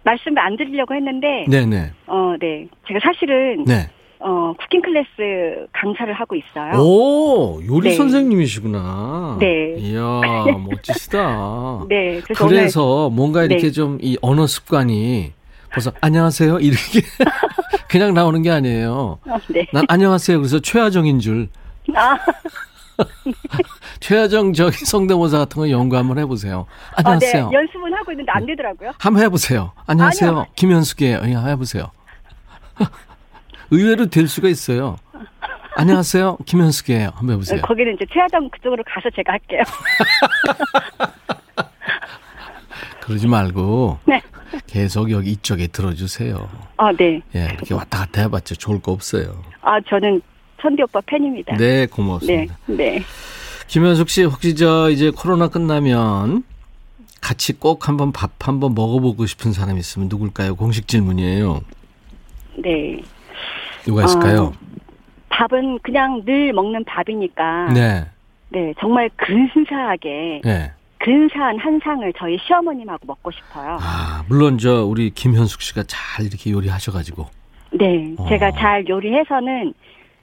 말씀을 0.03 0.39
안 0.39 0.55
드리려고 0.57 0.95
했는데, 0.95 1.45
네네. 1.49 1.91
어, 2.07 2.35
네. 2.39 2.67
제가 2.87 2.99
사실은, 3.03 3.65
네. 3.65 3.89
어, 4.21 4.53
쿠킹 4.59 4.81
클래스 4.81 5.67
강사를 5.71 6.13
하고 6.13 6.35
있어요. 6.35 6.73
오, 6.81 7.61
요리 7.65 7.89
네. 7.89 7.95
선생님이시구나. 7.95 9.37
네. 9.39 9.75
이야, 9.77 10.01
멋지시다. 10.67 11.85
네. 11.87 12.19
그래서, 12.21 12.47
그래서 12.47 13.09
뭔가 13.09 13.43
이렇게 13.43 13.63
네. 13.63 13.71
좀이 13.71 14.17
언어 14.21 14.45
습관이 14.45 15.33
벌써 15.71 15.91
안녕하세요 16.01 16.59
이렇게 16.59 17.01
그냥 17.87 18.13
나오는 18.13 18.41
게 18.41 18.51
아니에요. 18.51 19.19
어, 19.25 19.37
네. 19.49 19.65
난 19.71 19.85
안녕하세요. 19.87 20.37
그래서 20.37 20.59
최하정인 20.59 21.19
줄. 21.19 21.47
아, 21.95 22.17
최하정 24.01 24.51
저기 24.53 24.77
성대모사 24.85 25.37
같은 25.37 25.61
거 25.61 25.69
연구 25.69 25.95
한번 25.95 26.17
해보세요. 26.17 26.65
아, 26.95 27.01
네. 27.03 27.09
안녕하세요. 27.11 27.49
연습은 27.53 27.93
하고 27.93 28.11
있는데 28.11 28.31
안 28.33 28.45
되더라고요. 28.45 28.91
한번 28.99 29.23
해보세요. 29.23 29.71
안녕하세요. 29.87 30.29
아니요. 30.29 30.45
김현숙이에요. 30.55 31.21
예, 31.23 31.51
해보세요. 31.51 31.91
의외로 33.71 34.07
될 34.07 34.27
수가 34.27 34.49
있어요. 34.49 34.97
안녕하세요. 35.75 36.37
김현숙이에요. 36.45 37.11
한번 37.15 37.35
해보세요. 37.35 37.61
거기는 37.61 37.93
이제 37.95 38.05
최하정 38.11 38.49
그쪽으로 38.49 38.83
가서 38.85 39.09
제가 39.15 39.33
할게요. 39.33 39.61
그러지 43.01 43.27
말고 43.27 43.99
네. 44.05 44.21
계속 44.67 45.11
여기 45.11 45.31
이쪽에 45.31 45.67
들어주세요. 45.67 46.49
아, 46.77 46.91
네. 46.91 47.21
예, 47.35 47.45
이렇게 47.53 47.73
왔다 47.73 47.99
갔다 47.99 48.21
해봤자 48.21 48.55
좋을 48.55 48.81
거 48.81 48.91
없어요. 48.91 49.41
아, 49.61 49.79
저는 49.81 50.21
천디 50.61 50.83
오빠 50.83 51.01
팬입니다. 51.05 51.55
네, 51.57 51.81
네. 51.81 51.85
고맙습니다. 51.85 52.57
네. 52.67 53.01
김현숙 53.67 54.09
씨, 54.09 54.23
혹시 54.23 54.55
저 54.55 54.89
이제 54.89 55.11
코로나 55.11 55.47
끝나면 55.47 56.43
같이 57.21 57.53
꼭 57.53 57.87
한번 57.87 58.11
밥 58.11 58.31
한번 58.47 58.73
먹어보고 58.75 59.25
싶은 59.25 59.53
사람 59.53 59.77
있으면 59.77 60.09
누굴까요? 60.09 60.55
공식 60.55 60.87
질문이에요. 60.87 61.61
네. 62.57 63.01
누가 63.89 64.05
있을까요? 64.05 64.43
어, 64.43 64.53
밥은 65.29 65.79
그냥 65.79 66.23
늘 66.25 66.53
먹는 66.53 66.83
밥이니까. 66.85 67.73
네, 67.73 68.05
네, 68.49 68.73
정말 68.79 69.09
근사하게 69.15 70.41
네. 70.43 70.71
근사한 70.99 71.57
한 71.59 71.79
상을 71.83 72.13
저희 72.17 72.37
시어머님하고 72.45 73.07
먹고 73.07 73.31
싶어요. 73.31 73.77
아, 73.81 74.23
물론 74.27 74.57
저 74.57 74.85
우리 74.85 75.09
김현숙 75.09 75.61
씨가 75.61 75.83
잘 75.87 76.25
이렇게 76.25 76.51
요리하셔가지고. 76.51 77.25
네, 77.71 78.13
어. 78.17 78.27
제가 78.29 78.51
잘 78.51 78.87
요리해서는 78.87 79.73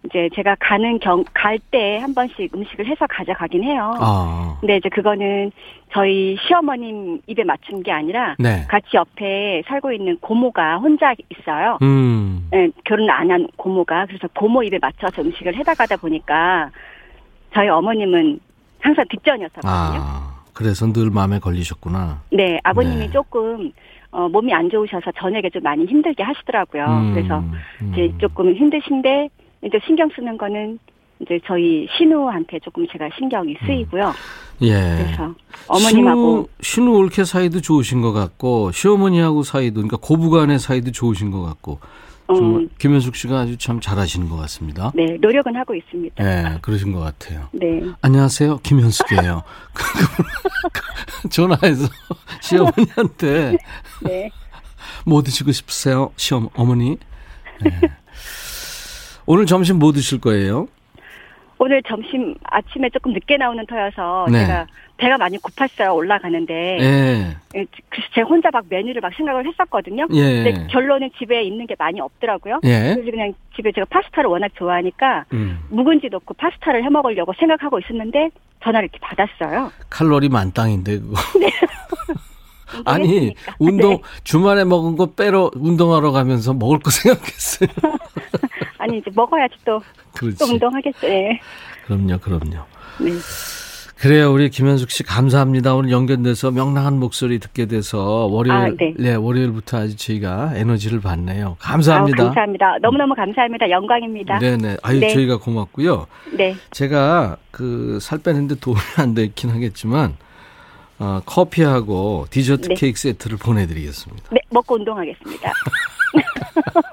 이제 0.06 0.28
제가 0.34 0.56
가는 0.60 0.98
경 1.00 1.24
갈 1.34 1.58
때 1.70 1.98
한 1.98 2.14
번씩 2.14 2.54
음식을 2.54 2.86
해서 2.86 3.06
가져가긴 3.08 3.62
해요. 3.64 3.94
아, 4.00 4.56
근데 4.60 4.76
이제 4.76 4.88
그거는 4.88 5.50
저희 5.92 6.36
시어머님 6.46 7.20
입에 7.26 7.44
맞춘 7.44 7.82
게 7.82 7.92
아니라 7.92 8.34
네. 8.38 8.64
같이 8.68 8.88
옆에 8.94 9.62
살고 9.66 9.92
있는 9.92 10.16
고모가 10.20 10.78
혼자 10.78 11.14
있어요. 11.30 11.78
음, 11.82 12.48
네, 12.50 12.68
결혼 12.84 13.08
안 13.10 13.30
한 13.30 13.46
고모가 13.56 14.06
그래서 14.06 14.28
고모 14.34 14.62
입에 14.62 14.78
맞춰서 14.80 15.22
음식을 15.22 15.54
해다 15.56 15.74
가다 15.74 15.96
보니까 15.96 16.70
저희 17.54 17.68
어머님은 17.68 18.38
항상 18.80 19.04
뒷전이었거든요. 19.08 19.70
아, 19.72 20.42
그래서 20.52 20.86
늘 20.92 21.10
마음에 21.10 21.38
걸리셨구나. 21.38 22.22
네, 22.30 22.58
아버님이 22.62 23.06
네. 23.06 23.10
조금 23.10 23.72
어, 24.12 24.28
몸이 24.28 24.52
안 24.54 24.70
좋으셔서 24.70 25.10
저녁에 25.18 25.50
좀 25.50 25.62
많이 25.62 25.84
힘들게 25.84 26.22
하시더라고요. 26.22 26.84
음, 26.84 27.14
그래서 27.14 27.38
음. 27.82 27.92
이제 27.92 28.12
조금 28.18 28.54
힘드신데 28.54 29.28
이제 29.64 29.78
신경 29.86 30.08
쓰는 30.14 30.36
거는 30.36 30.78
이제 31.20 31.40
저희 31.46 31.88
신우한테 31.96 32.58
조금 32.60 32.86
제가 32.92 33.08
신경이 33.16 33.56
쓰이고요. 33.66 34.12
예. 34.62 34.72
그래서 34.72 35.34
어머님하고 35.66 36.48
신우, 36.60 36.90
신우 36.90 36.96
올케 36.98 37.24
사이도 37.24 37.60
좋으신 37.60 38.02
것 38.02 38.12
같고 38.12 38.72
시어머니하고 38.72 39.42
사이도 39.42 39.74
그러니까 39.76 39.96
고부간의 39.96 40.58
사이도 40.58 40.92
좋으신 40.92 41.30
것 41.30 41.42
같고 41.42 41.80
정말 42.26 42.62
음, 42.62 42.68
김현숙 42.78 43.14
씨가 43.16 43.40
아주 43.40 43.56
참 43.56 43.80
잘하시는 43.80 44.28
것 44.28 44.36
같습니다. 44.36 44.92
네 44.94 45.16
노력은 45.20 45.54
하고 45.56 45.74
있습니다. 45.74 46.24
예, 46.24 46.58
그러신 46.60 46.92
것 46.92 47.00
같아요. 47.00 47.48
네. 47.52 47.82
안녕하세요, 48.02 48.58
김현숙이에요. 48.58 49.42
전화해서 51.30 51.88
시어머니한테 52.40 53.56
네. 54.02 54.30
뭐 55.04 55.22
드시고 55.22 55.52
싶으세요, 55.52 56.10
시어 56.16 56.50
어머니? 56.54 56.98
예. 57.64 57.80
오늘 59.26 59.46
점심 59.46 59.78
뭐 59.78 59.92
드실 59.92 60.20
거예요? 60.20 60.68
오늘 61.58 61.82
점심 61.82 62.34
아침에 62.44 62.90
조금 62.90 63.12
늦게 63.12 63.38
나오는 63.38 63.64
터여서 63.66 64.26
네. 64.30 64.44
제가 64.44 64.66
배가 64.98 65.16
많이 65.16 65.38
고팠어요 65.38 65.94
올라가는데 65.94 66.78
예, 66.80 67.36
예, 67.54 67.66
그래서 67.88 68.08
제가 68.14 68.28
혼자 68.28 68.50
막 68.52 68.64
메뉴를 68.68 69.00
막 69.00 69.12
생각을 69.14 69.46
했었거든요. 69.46 70.06
예, 70.12 70.42
근데 70.42 70.66
결론은 70.70 71.10
집에 71.18 71.42
있는 71.42 71.66
게 71.66 71.74
많이 71.78 71.98
없더라고요. 72.00 72.60
예. 72.64 72.94
그래서 72.94 73.10
그냥 73.10 73.32
집에 73.54 73.72
제가 73.72 73.86
파스타를 73.88 74.28
워낙 74.28 74.50
좋아하니까 74.56 75.24
음, 75.32 75.58
묵은지 75.70 76.08
넣고 76.10 76.34
파스타를 76.34 76.84
해 76.84 76.88
먹으려고 76.90 77.32
생각하고 77.38 77.78
있었는데 77.78 78.30
전화를 78.62 78.88
이렇게 78.92 78.98
받았어요. 79.00 79.72
칼로리 79.88 80.28
만땅인데 80.28 80.98
그거. 80.98 81.16
아니 82.84 83.04
운동했으니까. 83.04 83.56
운동 83.58 83.90
네. 83.90 84.02
주말에 84.24 84.64
먹은 84.64 84.96
거 84.96 85.06
빼러 85.06 85.50
운동하러 85.54 86.10
가면서 86.12 86.52
먹을 86.52 86.78
거 86.78 86.90
생각했어요. 86.90 87.68
아니 88.86 88.98
이제 88.98 89.10
먹어야지 89.14 89.54
또, 89.64 89.80
그렇지. 90.14 90.38
또 90.38 90.44
운동하겠죠. 90.46 91.06
네. 91.06 91.40
그럼요, 91.86 92.18
그럼요. 92.18 92.64
네. 93.00 93.12
그래요, 93.98 94.30
우리 94.30 94.50
김현숙 94.50 94.90
씨 94.90 95.02
감사합니다. 95.04 95.74
오늘 95.74 95.90
연결돼서 95.90 96.50
명랑한 96.50 96.98
목소리 97.00 97.38
듣게 97.38 97.64
돼서 97.64 98.26
월요일, 98.26 98.52
아, 98.58 98.68
네. 98.98 99.14
월요일부터 99.14 99.78
아주 99.78 99.96
저희가 99.96 100.52
에너지를 100.54 101.00
받네요. 101.00 101.56
감사합니다. 101.58 102.22
아우, 102.22 102.26
감사합니다. 102.26 102.76
너무너무 102.82 103.14
감사합니다. 103.14 103.70
영광입니다. 103.70 104.38
네네. 104.38 104.76
아유, 104.82 105.00
네. 105.00 105.08
저희가 105.14 105.38
고맙고요. 105.38 106.06
네. 106.36 106.54
제가 106.72 107.38
그 107.50 107.98
살 108.02 108.18
빼는데 108.18 108.56
도움이 108.56 108.78
안 108.98 109.14
되긴 109.14 109.48
하겠지만, 109.48 110.16
어, 110.98 111.20
커피하고 111.24 112.26
디저트 112.28 112.68
네. 112.68 112.74
케이크 112.74 112.98
세트를 113.00 113.38
보내드리겠습니다. 113.38 114.28
네, 114.30 114.40
먹고 114.50 114.74
운동하겠습니다. 114.74 115.52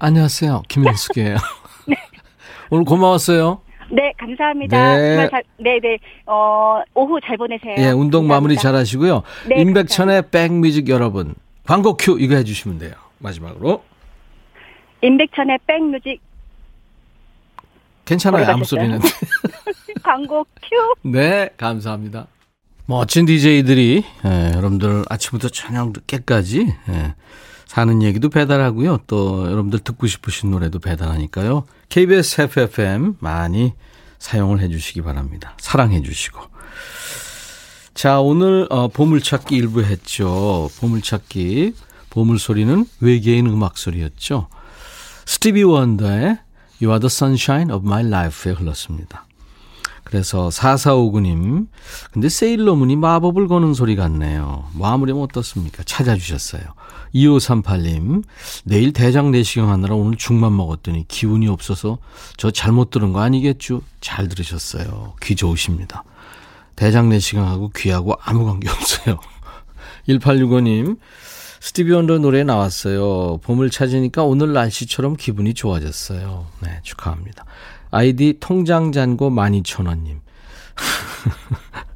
안녕하세요. 0.00 0.62
김현숙이에요. 0.68 1.36
오늘 2.70 2.84
고마웠어요. 2.84 3.60
네, 3.92 4.12
감사합니다. 4.18 4.96
네. 4.96 5.28
잘, 5.30 5.42
네, 5.58 5.78
네. 5.80 5.98
어, 6.26 6.80
오후 6.94 7.20
잘 7.20 7.36
보내세요. 7.36 7.74
예, 7.78 7.90
운동 7.90 8.26
마무리 8.26 8.54
감사합니다. 8.54 8.62
잘 8.62 8.74
하시고요. 8.74 9.22
네, 9.48 9.60
임백천의 9.60 10.30
백뮤직 10.30 10.88
여러분. 10.88 11.34
광고 11.66 11.96
큐 11.96 12.18
이거 12.18 12.34
해 12.34 12.44
주시면 12.44 12.78
돼요. 12.78 12.92
마지막으로. 13.18 13.84
임백천의 15.02 15.58
백뮤직 15.66 16.20
괜찮아요. 18.06 18.46
아무? 18.46 18.64
소리는. 18.64 18.98
광고 20.02 20.44
큐. 20.62 20.94
네, 21.10 21.50
감사합니다. 21.56 22.26
멋진 22.86 23.26
DJ들이 23.26 24.02
예, 24.24 24.52
여러분들 24.54 25.04
아침부터 25.08 25.48
저녁 25.50 25.88
늦게까지 25.92 26.74
예, 26.88 27.14
사는 27.70 28.02
얘기도 28.02 28.30
배달하고요. 28.30 28.98
또 29.06 29.46
여러분들 29.46 29.78
듣고 29.78 30.08
싶으신 30.08 30.50
노래도 30.50 30.80
배달하니까요. 30.80 31.66
KBS 31.88 32.40
FFM 32.40 33.14
많이 33.20 33.74
사용을 34.18 34.58
해주시기 34.58 35.02
바랍니다. 35.02 35.54
사랑해 35.60 36.02
주시고. 36.02 36.40
자, 37.94 38.18
오늘 38.18 38.66
어, 38.70 38.88
보물찾기 38.88 39.54
일부 39.54 39.84
했죠. 39.84 40.68
보물찾기 40.80 41.74
보물소리는 42.10 42.86
외계인 42.98 43.46
음악 43.46 43.78
소리였죠. 43.78 44.48
스티비 45.24 45.62
원더의 45.62 46.40
You 46.82 46.90
are 46.90 46.98
the 46.98 47.06
sunshine 47.06 47.72
of 47.72 47.86
my 47.86 48.04
life에 48.04 48.52
흘렀습니다. 48.52 49.26
그래서 50.02 50.48
4459님, 50.48 51.68
근데 52.10 52.28
세일러문이 52.28 52.96
마법을 52.96 53.46
거는 53.46 53.74
소리 53.74 53.94
같네요. 53.94 54.68
뭐 54.72 54.88
아무렴 54.88 55.22
어떻습니까? 55.22 55.84
찾아주셨어요. 55.84 56.62
2538님, 57.14 58.22
내일 58.64 58.92
대장 58.92 59.30
내시경 59.30 59.70
하느라 59.70 59.94
오늘 59.94 60.16
죽만 60.16 60.56
먹었더니 60.56 61.06
기운이 61.08 61.48
없어서 61.48 61.98
저 62.36 62.50
잘못 62.50 62.90
들은 62.90 63.12
거 63.12 63.20
아니겠죠? 63.20 63.82
잘 64.00 64.28
들으셨어요. 64.28 65.14
귀 65.22 65.34
좋으십니다. 65.36 66.04
대장 66.76 67.08
내시경하고 67.08 67.70
귀하고 67.76 68.16
아무 68.22 68.44
관계 68.46 68.68
없어요. 68.70 69.18
1865님, 70.08 70.98
스티비 71.60 71.92
원더 71.92 72.18
노래 72.18 72.42
나왔어요. 72.42 73.38
봄을 73.42 73.70
찾으니까 73.70 74.24
오늘 74.24 74.52
날씨처럼 74.54 75.16
기분이 75.16 75.52
좋아졌어요. 75.52 76.46
네, 76.60 76.80
축하합니다. 76.82 77.44
아이디 77.90 78.38
통장 78.40 78.92
잔고 78.92 79.30
12,000원님. 79.30 80.20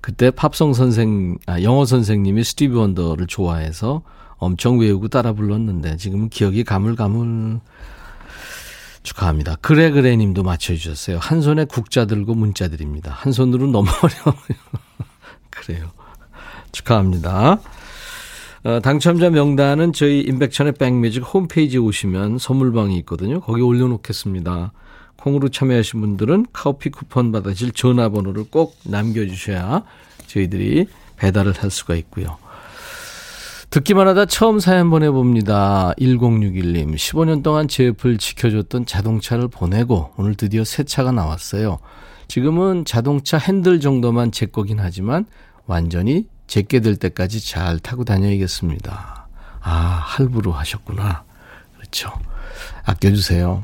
그때 0.00 0.30
팝송 0.30 0.72
선생, 0.72 1.38
아, 1.46 1.62
영어 1.62 1.84
선생님이 1.84 2.44
스티비 2.44 2.74
원더를 2.74 3.26
좋아해서 3.26 4.02
엄청 4.38 4.78
외우고 4.78 5.08
따라 5.08 5.32
불렀는데 5.32 5.96
지금은 5.96 6.30
기억이 6.30 6.64
가물가물. 6.64 7.60
축하합니다. 9.02 9.56
그래 9.56 9.90
그래 9.90 10.16
님도 10.16 10.42
맞춰 10.42 10.74
주셨어요. 10.74 11.18
한 11.18 11.40
손에 11.40 11.64
국자 11.64 12.04
들고 12.04 12.34
문자 12.34 12.68
드립니다. 12.68 13.12
한 13.14 13.32
손으로 13.32 13.66
너무 13.66 13.88
어려워요. 14.02 14.60
그래요. 15.48 15.90
축하합니다. 16.72 17.60
어, 18.62 18.80
당첨자 18.82 19.30
명단은 19.30 19.94
저희 19.94 20.20
임백천의 20.20 20.74
백뮤직 20.74 21.22
홈페이지에 21.22 21.78
오시면 21.78 22.38
선물방이 22.38 22.96
있거든요. 22.98 23.40
거기 23.40 23.62
올려놓겠습니다. 23.62 24.72
콩으로 25.20 25.48
참여하신 25.48 26.00
분들은 26.00 26.46
커피 26.52 26.90
쿠폰 26.90 27.32
받으실 27.32 27.72
전화번호를 27.72 28.44
꼭 28.50 28.76
남겨주셔야 28.84 29.84
저희들이 30.26 30.86
배달을 31.16 31.52
할 31.58 31.70
수가 31.70 31.94
있고요. 31.96 32.38
듣기만 33.70 34.08
하다 34.08 34.26
처음 34.26 34.58
사연 34.58 34.90
보내봅니다. 34.90 35.92
1061님, 35.98 36.94
15년 36.94 37.44
동안 37.44 37.68
제 37.68 37.86
옆을 37.86 38.18
지켜줬던 38.18 38.86
자동차를 38.86 39.46
보내고 39.46 40.10
오늘 40.16 40.34
드디어 40.34 40.64
새 40.64 40.82
차가 40.82 41.12
나왔어요. 41.12 41.78
지금은 42.26 42.84
자동차 42.84 43.38
핸들 43.38 43.78
정도만 43.78 44.32
제 44.32 44.46
거긴 44.46 44.80
하지만 44.80 45.24
완전히 45.66 46.26
제게 46.48 46.80
될 46.80 46.96
때까지 46.96 47.46
잘 47.48 47.78
타고 47.78 48.04
다녀야겠습니다. 48.04 49.28
아, 49.60 49.70
할부로 49.70 50.50
하셨구나. 50.50 51.22
그렇죠. 51.76 52.10
아껴주세요. 52.84 53.62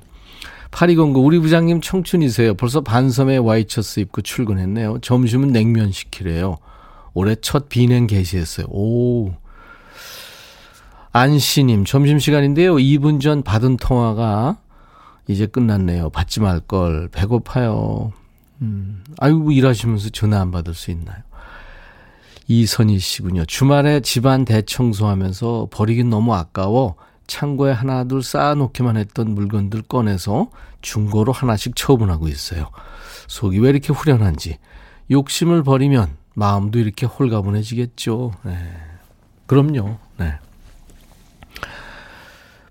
8209, 0.71 1.21
우리 1.21 1.39
부장님 1.39 1.81
청춘이세요. 1.81 2.55
벌써 2.55 2.81
반섬에 2.81 3.39
와이셔츠 3.39 4.01
입고 4.01 4.23
출근했네요. 4.23 4.99
점심은 5.01 5.53
냉면 5.53 5.93
시키래요. 5.93 6.57
올해 7.15 7.35
첫 7.37 7.69
비냉 7.69 8.07
개시했어요. 8.07 8.67
오. 8.69 9.33
안씨님, 11.13 11.87
점심시간인데요. 11.87 12.75
2분 12.75 13.21
전 13.21 13.43
받은 13.43 13.79
통화가 13.79 14.59
이제 15.29 15.47
끝났네요. 15.47 16.11
받지 16.11 16.41
말걸. 16.41 17.09
배고파요. 17.09 18.13
음, 18.61 19.03
아이고, 19.19 19.51
일하시면서 19.51 20.11
전화 20.11 20.41
안 20.41 20.51
받을 20.51 20.75
수 20.75 20.91
있나요? 20.91 21.17
이선희 22.49 22.99
씨군요. 22.99 23.45
주말에 23.47 24.01
집안 24.01 24.45
대청소하면서 24.45 25.69
버리긴 25.71 26.11
너무 26.11 26.35
아까워 26.35 26.97
창고에 27.27 27.73
하나 27.73 28.05
둘 28.05 28.23
쌓아놓기만 28.23 28.97
했던 28.97 29.35
물건들 29.35 29.83
꺼내서 29.83 30.51
중고로 30.81 31.33
하나씩 31.33 31.75
처분하고 31.77 32.29
있어요. 32.29 32.71
속이 33.29 33.59
왜 33.59 33.71
이렇게 33.71 33.93
후련한지 33.93 34.59
욕심을 35.11 35.63
버리면 35.63 36.17
마음도 36.35 36.79
이렇게 36.79 37.07
홀가분해지겠죠. 37.07 38.33
네. 38.45 38.59
그럼요. 39.47 39.99
네. 40.19 40.39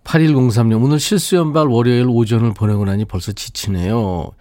8103님, 0.04 0.82
오늘 0.84 1.00
실수연발 1.00 1.68
월요일 1.68 2.06
오전을 2.08 2.54
보내고 2.54 2.86
나니 2.86 3.06
벌써 3.06 3.32
지치네요. 3.32 4.32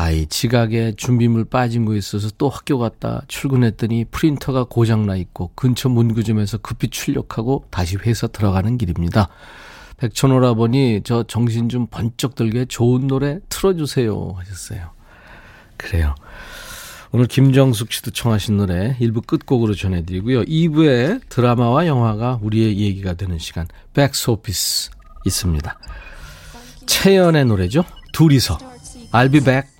아이 0.00 0.24
지각에 0.24 0.94
준비물 0.96 1.44
빠진 1.44 1.84
거 1.84 1.94
있어서 1.94 2.30
또 2.38 2.48
학교 2.48 2.78
갔다 2.78 3.20
출근했더니 3.28 4.06
프린터가 4.06 4.64
고장나 4.64 5.14
있고 5.16 5.50
근처 5.54 5.90
문구점에서 5.90 6.56
급히 6.58 6.88
출력하고 6.88 7.66
다시 7.68 7.96
회사 7.96 8.26
들어가는 8.26 8.78
길입니다. 8.78 9.28
백천오라버니 9.98 11.02
저 11.04 11.24
정신 11.24 11.68
좀 11.68 11.86
번쩍 11.86 12.34
들게 12.34 12.64
좋은 12.64 13.08
노래 13.08 13.40
틀어주세요 13.50 14.36
하셨어요. 14.38 14.92
그래요. 15.76 16.14
오늘 17.12 17.26
김정숙 17.26 17.92
씨도 17.92 18.12
청하신 18.12 18.56
노래 18.56 18.96
1부 19.00 19.26
끝곡으로 19.26 19.74
전해드리고요. 19.74 20.44
2부에 20.44 21.20
드라마와 21.28 21.86
영화가 21.86 22.38
우리의 22.40 22.78
얘기가 22.78 23.12
되는 23.12 23.38
시간 23.38 23.66
백스오피스 23.92 24.92
있습니다. 25.26 25.78
채연의 26.86 27.44
노래죠. 27.44 27.84
둘이서 28.14 28.56
I'll 29.12 29.30
be 29.30 29.40
back. 29.40 29.79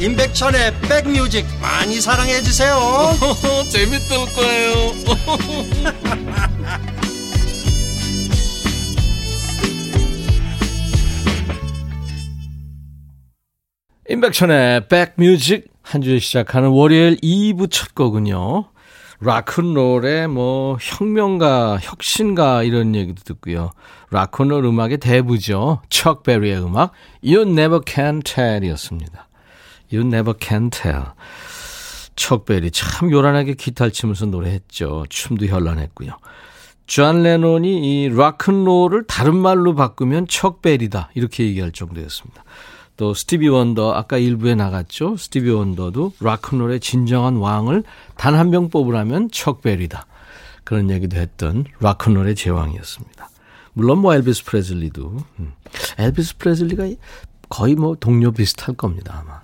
임백천의 0.00 0.80
백뮤직 0.80 1.46
많이 1.60 2.00
사랑해 2.00 2.40
주세요 2.42 2.76
재밌을 3.70 4.16
거예요 4.34 4.92
임백천의 14.08 14.88
백뮤직 14.88 15.76
한 15.82 16.02
주에 16.02 16.18
시작하는 16.18 16.68
월요일 16.70 17.16
2부 17.16 17.70
첫 17.70 17.94
곡은요. 17.94 18.64
락큰롤의 19.20 20.28
뭐 20.28 20.76
혁명가, 20.80 21.78
혁신가 21.80 22.64
이런 22.64 22.94
얘기도 22.94 23.22
듣고요. 23.22 23.70
락큰롤 24.10 24.64
음악의 24.64 24.98
대부죠. 24.98 25.80
척 25.88 26.22
베리의 26.22 26.62
음악 26.62 26.92
You 27.24 27.42
Never 27.42 27.80
Can 27.86 28.20
Tell이었습니다. 28.22 29.25
You 29.92 30.06
Never 30.06 30.34
Can 30.40 30.70
Tell. 30.70 31.04
척 32.16 32.46
베리 32.46 32.70
참 32.70 33.10
요란하게 33.10 33.54
기타를 33.54 33.92
치면서 33.92 34.26
노래했죠. 34.26 35.04
춤도 35.08 35.46
현란했고요. 35.46 36.12
존 36.86 37.22
레논이 37.22 38.04
이 38.04 38.08
락큰롤을 38.08 39.04
다른 39.06 39.36
말로 39.36 39.74
바꾸면 39.74 40.28
척 40.28 40.62
베리다 40.62 41.10
이렇게 41.14 41.44
얘기할 41.44 41.72
정도였습니다. 41.72 42.44
또 42.96 43.12
스티비 43.12 43.48
원더 43.48 43.92
아까 43.92 44.16
1부에 44.16 44.54
나갔죠. 44.54 45.16
스티비 45.18 45.50
원더도 45.50 46.12
락큰롤의 46.20 46.80
진정한 46.80 47.36
왕을 47.36 47.82
단 48.16 48.34
한 48.34 48.48
명 48.50 48.70
뽑으라면 48.70 49.30
척 49.32 49.60
베리다. 49.60 50.06
그런 50.64 50.90
얘기도 50.90 51.16
했던 51.18 51.64
락큰롤의 51.80 52.34
제왕이었습니다. 52.36 53.28
물론 53.74 53.98
뭐 53.98 54.14
엘비스 54.14 54.44
프레슬리도 54.46 55.16
음. 55.40 55.52
엘비스 55.98 56.38
프레슬리가 56.38 56.84
거의 57.50 57.74
뭐 57.74 57.94
동료 57.96 58.32
비슷할 58.32 58.74
겁니다 58.74 59.22
아마. 59.22 59.40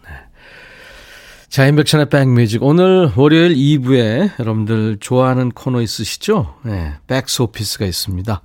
네. 1.53 1.57
자, 1.57 1.67
임백천의 1.67 2.09
백뮤직. 2.09 2.63
오늘 2.63 3.13
월요일 3.15 3.55
2부에 3.55 4.41
여러분들 4.41 4.97
좋아하는 5.01 5.51
코너 5.51 5.83
있으시죠? 5.83 6.55
네, 6.65 6.95
백스 7.09 7.43
오피스가 7.43 7.85
있습니다. 7.85 8.41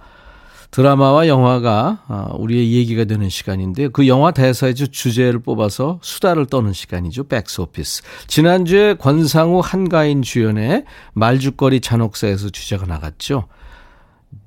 드라마와 0.71 1.29
영화가 1.29 2.03
아, 2.05 2.27
우리의 2.33 2.73
얘기가 2.73 3.05
되는 3.05 3.29
시간인데 3.29 3.87
그 3.87 4.09
영화 4.09 4.31
대사의 4.31 4.75
주제를 4.75 5.39
뽑아서 5.39 5.99
수다를 6.01 6.47
떠는 6.47 6.73
시간이죠. 6.73 7.29
백스 7.29 7.61
오피스. 7.61 8.03
지난주에 8.27 8.95
권상우 8.95 9.61
한가인 9.63 10.21
주연의 10.21 10.83
말죽거리 11.13 11.79
잔혹사에서 11.79 12.49
주제가 12.49 12.87
나갔죠. 12.87 13.47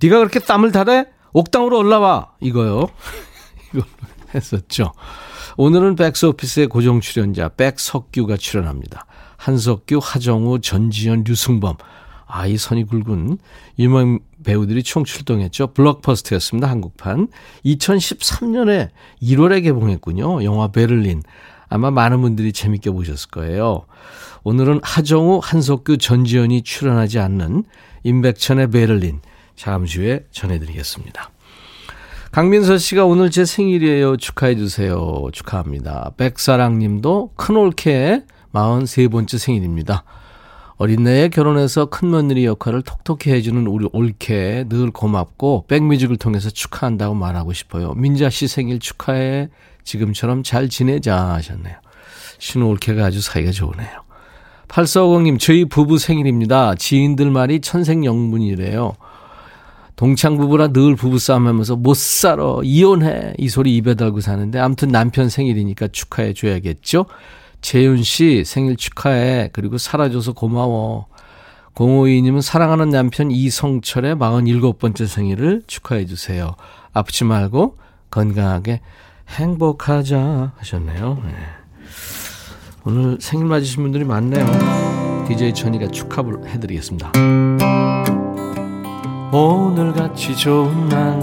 네가 0.03 0.18
그렇게 0.18 0.38
쌈을 0.38 0.71
잘해? 0.71 1.07
옥상으로 1.33 1.79
올라와. 1.79 2.33
이거요. 2.40 2.88
이거 3.73 3.87
했었죠. 4.35 4.93
오늘은 5.57 5.97
백스 5.97 6.27
오피스의 6.27 6.69
고정 6.69 7.01
출연자 7.01 7.51
백석규가 7.51 8.37
출연합니다. 8.37 9.07
한석규, 9.37 10.01
하정우, 10.03 10.61
전지현, 10.61 11.25
류승범. 11.27 11.77
아, 12.27 12.47
이 12.47 12.57
선이 12.57 12.85
굵은 12.85 13.38
유명 13.79 14.21
배우들이 14.45 14.83
총 14.83 15.05
출동했죠. 15.05 15.73
블록버스터였습니다. 15.75 16.69
한국판. 16.69 17.29
2013년에 17.64 18.90
1월에 19.21 19.62
개봉했군요. 19.64 20.45
영화 20.45 20.69
베를린. 20.69 21.23
아마 21.69 21.90
많은 21.90 22.21
분들이 22.21 22.53
재밌게 22.53 22.90
보셨을 22.90 23.31
거예요. 23.31 23.87
오늘은 24.43 24.81
하정우, 24.83 25.40
한석규, 25.43 25.99
전지현이 25.99 26.62
출연하지 26.62 27.19
않는 27.19 27.64
임백천의 28.05 28.71
베를린. 28.71 29.21
잠시 29.57 30.01
후에 30.01 30.25
전해드리겠습니다. 30.31 31.31
강민서 32.33 32.79
씨가 32.79 33.07
오늘 33.07 33.29
제 33.33 33.45
생일이에요. 33.45 34.16
축하해 34.16 34.55
주세요. 34.55 35.27
축하합니다. 35.33 36.12
백사랑 36.16 36.79
님도 36.79 37.33
큰 37.35 37.57
올케 37.57 38.23
43번째 38.53 39.37
생일입니다. 39.37 40.05
어린 40.77 41.03
나이에 41.03 41.29
결혼해서 41.29 41.87
큰며느리 41.87 42.47
역할을 42.47 42.83
톡톡히 42.83 43.33
해주는 43.33 43.66
우리 43.66 43.88
올케 43.93 44.66
늘 44.69 44.93
고맙고 44.93 45.64
백뮤직을 45.66 46.19
통해서 46.19 46.51
축하한다고 46.51 47.16
말하고 47.16 47.53
싶어요. 47.53 47.95
민자 47.95 48.31
씨 48.31 48.47
생일 48.47 48.79
축하해. 48.79 49.49
지금처럼 49.83 50.45
잘 50.45 50.69
지내자 50.69 51.33
하셨네요. 51.33 51.75
신우 52.38 52.66
올케가 52.69 53.07
아주 53.07 53.21
사이가 53.21 53.51
좋으네요. 53.51 54.05
8450님 54.69 55.40
저희 55.40 55.64
부부 55.64 55.99
생일입니다. 55.99 56.77
지인들 56.77 57.29
말이 57.33 57.61
천생연분이래요. 57.61 58.95
동창 60.01 60.39
부부라 60.39 60.69
늘 60.69 60.97
부부싸움 60.97 61.47
하면서 61.47 61.77
못 61.77 61.95
살아 61.95 62.61
이혼해 62.65 63.35
이 63.37 63.51
소리 63.51 63.77
입에 63.77 63.97
달고 63.97 64.23
사는데 64.23 64.59
아무튼 64.59 64.89
남편 64.89 65.29
생일이니까 65.29 65.89
축하해 65.89 66.33
줘야겠죠. 66.33 67.05
재윤 67.61 68.03
씨 68.03 68.43
생일 68.47 68.77
축하해. 68.77 69.51
그리고 69.53 69.77
살아줘서 69.77 70.33
고마워. 70.33 71.07
052님은 71.75 72.41
사랑하는 72.41 72.89
남편 72.89 73.31
이성철의 73.31 74.15
47번째 74.17 75.07
생일을 75.07 75.65
축하해 75.67 76.07
주세요. 76.07 76.55
아프지 76.95 77.25
말고 77.25 77.77
건강하게 78.11 78.81
행복하자 79.29 80.55
하셨네요. 80.57 81.23
네. 81.27 81.35
오늘 82.87 83.19
생일 83.21 83.45
맞으신 83.45 83.83
분들이 83.83 84.05
많네요. 84.05 84.47
DJ 85.29 85.53
천이가 85.53 85.89
축하를 85.89 86.49
해드리겠습니다. 86.49 87.13
오늘같이 89.33 90.37
좋은 90.37 90.88
날. 90.88 91.21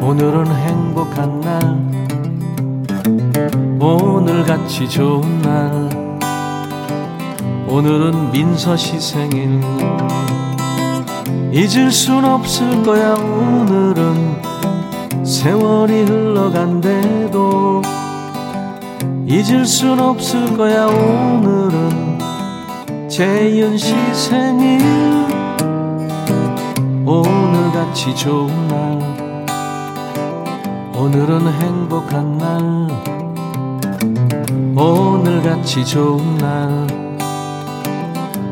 오늘은 0.00 0.46
행복한 0.46 1.40
날. 1.42 1.60
오늘같이 3.78 4.88
좋은 4.88 5.42
날. 5.42 5.90
오늘은 7.68 8.32
민서 8.32 8.78
씨 8.78 8.98
생일. 8.98 9.60
잊을 11.52 11.92
순 11.92 12.24
없을 12.24 12.82
거야 12.82 13.12
오늘은. 13.12 14.42
세월이 15.22 16.04
흘러간대도 16.04 17.82
잊을 19.26 19.66
순 19.66 20.00
없을 20.00 20.56
거야 20.56 20.86
오늘은. 20.86 22.18
재윤 23.06 23.76
씨 23.76 23.94
생일 24.14 25.25
오늘같이 27.08 28.16
좋은 28.16 28.66
날. 28.66 29.46
오늘은 30.92 31.52
행복한 31.52 32.36
날. 32.36 32.88
오늘같이 34.76 35.84
좋은 35.84 36.36
날. 36.38 36.88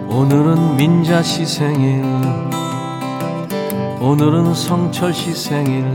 오늘은 0.08 0.76
민자 0.76 1.20
씨 1.24 1.44
생일. 1.44 2.04
오늘은 4.00 4.54
성철 4.54 5.12
씨 5.12 5.32
생일 5.32 5.92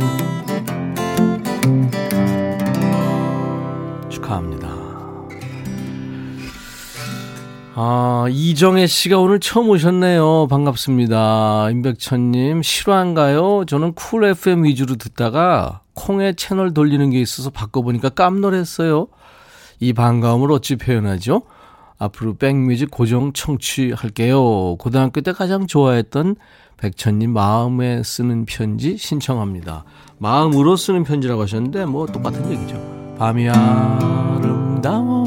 아 7.76 8.26
이정혜 8.30 8.88
씨가 8.88 9.20
오늘 9.20 9.40
처음 9.40 9.70
오셨네요 9.70 10.48
반갑습니다 10.48 11.70
임백천님 11.72 12.62
실화인가요? 12.64 13.66
저는 13.68 13.94
쿨 13.94 14.26
FM 14.26 14.66
위주로 14.66 14.96
듣다가 14.96 15.82
콩에 15.94 16.34
채널 16.34 16.74
돌리는 16.74 17.10
게 17.12 17.22
있어서 17.22 17.50
바꿔보니까 17.50 18.10
깜놀했어요 18.10 19.08
이 19.80 19.94
반가움을 19.94 20.52
어찌 20.52 20.76
표현하죠? 20.76 21.44
앞으로 22.00 22.36
백뮤직 22.36 22.90
고정 22.90 23.34
청취할게요. 23.34 24.78
고등학교 24.78 25.22
때 25.22 25.34
가장 25.34 25.68
좋아했던 25.68 26.38
백천님 26.78 27.32
마음에 27.32 28.02
쓰는 28.04 28.46
편지 28.46 28.98
신청합니다. 28.98 29.84
마음으로 30.18 30.78
쓰는 30.78 31.04
편지라고 31.04 31.42
하셨는데 31.44 31.86
뭐 31.86 32.06
똑같은 32.08 32.50
얘기죠. 32.52 33.16
밤이 33.18 33.50
아름다워 33.50 35.19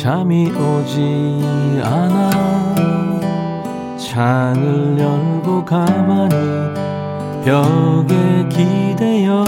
잠이 0.00 0.48
오지 0.48 1.40
않아. 1.82 2.30
창을 3.96 4.96
열고 4.96 5.64
가만히 5.64 6.36
벽에 7.44 8.46
기대어 8.48 9.44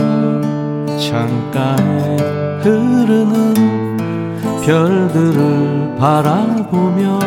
창가에 0.98 2.16
흐르는 2.62 3.96
별들을 4.64 5.94
바라보며 5.96 7.20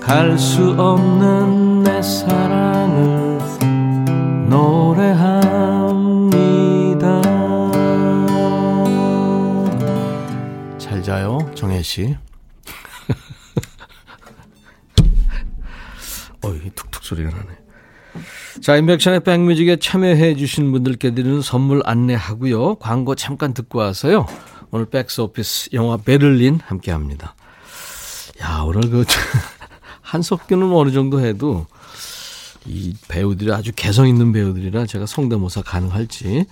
갈 0.00 0.38
수 0.38 0.74
없는 0.78 1.82
내 1.82 2.00
사랑을 2.00 3.38
노래합 4.48 5.77
정혜 11.58 11.82
씨. 11.82 12.06
어이, 16.44 16.70
툭툭 16.72 17.02
소리가 17.02 17.30
나네. 17.30 17.48
자, 18.62 18.76
인백션의 18.76 19.24
백뮤직에 19.24 19.80
참여해 19.80 20.36
주신 20.36 20.70
분들께 20.70 21.14
드리는 21.14 21.42
선물 21.42 21.82
안내하고요. 21.84 22.76
광고 22.76 23.16
잠깐 23.16 23.54
듣고 23.54 23.80
와서요. 23.80 24.28
오늘 24.70 24.86
백스 24.86 25.20
오피스 25.20 25.70
영화 25.72 25.96
베를린 25.96 26.60
함께 26.64 26.92
합니다. 26.92 27.34
야, 28.40 28.62
오늘 28.64 28.88
그 28.88 29.04
한석규는 30.02 30.72
어느 30.72 30.92
정도 30.92 31.20
해도 31.20 31.66
이 32.66 32.94
배우들이 33.08 33.52
아주 33.52 33.72
개성 33.74 34.06
있는 34.06 34.30
배우들이라 34.30 34.86
제가 34.86 35.06
성대모사 35.06 35.62
가능할지 35.62 36.46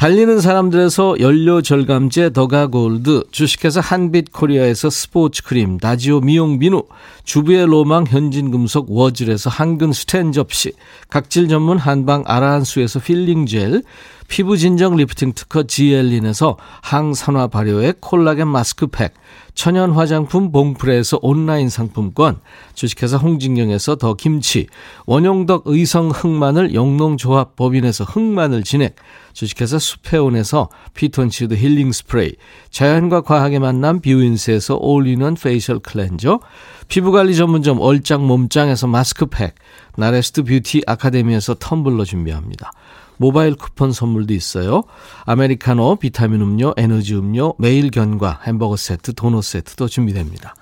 달리는 0.00 0.40
사람들에서 0.40 1.20
연료 1.20 1.60
절감제 1.60 2.30
더가 2.32 2.68
골드, 2.68 3.24
주식회사 3.32 3.80
한빛 3.80 4.32
코리아에서 4.32 4.88
스포츠 4.88 5.44
크림, 5.44 5.76
다지오 5.76 6.20
미용 6.22 6.58
비누, 6.58 6.84
주부의 7.30 7.66
로망 7.66 8.06
현진 8.08 8.50
금속 8.50 8.90
워즐에서 8.90 9.50
항균 9.50 9.92
스텐 9.92 10.32
접시, 10.32 10.72
각질 11.08 11.46
전문 11.46 11.78
한방 11.78 12.24
아라한수에서 12.26 12.98
필링 12.98 13.46
젤, 13.46 13.84
피부 14.26 14.56
진정 14.56 14.96
리프팅 14.96 15.34
특허 15.34 15.64
지엘린에서 15.64 16.56
항산화 16.82 17.46
발효의 17.46 17.94
콜라겐 18.00 18.48
마스크팩, 18.48 19.14
천연 19.54 19.92
화장품 19.92 20.50
봉프레에서 20.52 21.18
온라인 21.22 21.68
상품권, 21.68 22.40
주식회사 22.74 23.16
홍진경에서 23.16 23.96
더 23.96 24.14
김치, 24.14 24.66
원용덕 25.06 25.64
의성 25.66 26.10
흑마늘 26.10 26.74
영농조합 26.74 27.56
법인에서 27.56 28.04
흑마늘 28.04 28.62
진액, 28.62 28.96
주식회사 29.32 29.78
수페온에서 29.78 30.68
피톤치드 30.94 31.54
힐링 31.54 31.92
스프레이, 31.92 32.32
자연과 32.70 33.22
과학의 33.22 33.58
만남 33.58 34.00
뷰인스에서 34.00 34.76
올리는 34.76 35.34
페이셜 35.34 35.80
클렌저, 35.80 36.40
피부 36.86 37.12
관리 37.20 37.36
전문점 37.36 37.82
얼짱 37.82 38.26
몸짱에서 38.26 38.86
마스크팩, 38.86 39.54
나레스트 39.94 40.42
뷰티 40.42 40.84
아카데미에서 40.86 41.56
텀블러 41.56 42.06
준비합니다. 42.06 42.72
모바일 43.18 43.56
쿠폰 43.56 43.92
선물도 43.92 44.32
있어요. 44.32 44.84
아메리카노, 45.26 45.96
비타민 45.96 46.40
음료, 46.40 46.72
에너지 46.78 47.14
음료, 47.14 47.52
매일 47.58 47.90
견과, 47.90 48.40
햄버거 48.46 48.74
세트, 48.74 49.12
도넛 49.12 49.44
세트도 49.44 49.88
준비됩니다. 49.88 50.54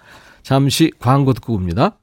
잠시 0.42 0.90
광고 0.98 1.32
듣고 1.32 1.54
옵니다. 1.54 1.96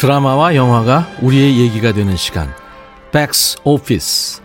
드라마와 0.00 0.54
영화가 0.54 1.08
우리의 1.20 1.58
얘기가 1.58 1.92
되는 1.92 2.16
시간. 2.16 2.50
백스 3.12 3.58
오피스. 3.64 4.40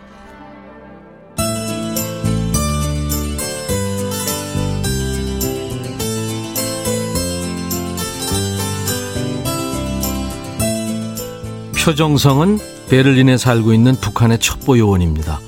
표정성은 11.82 12.58
베를린에 12.90 13.38
살고 13.38 13.72
있는 13.72 13.94
북한의 13.94 14.38
첩보 14.40 14.76
요원입니다. 14.76 15.40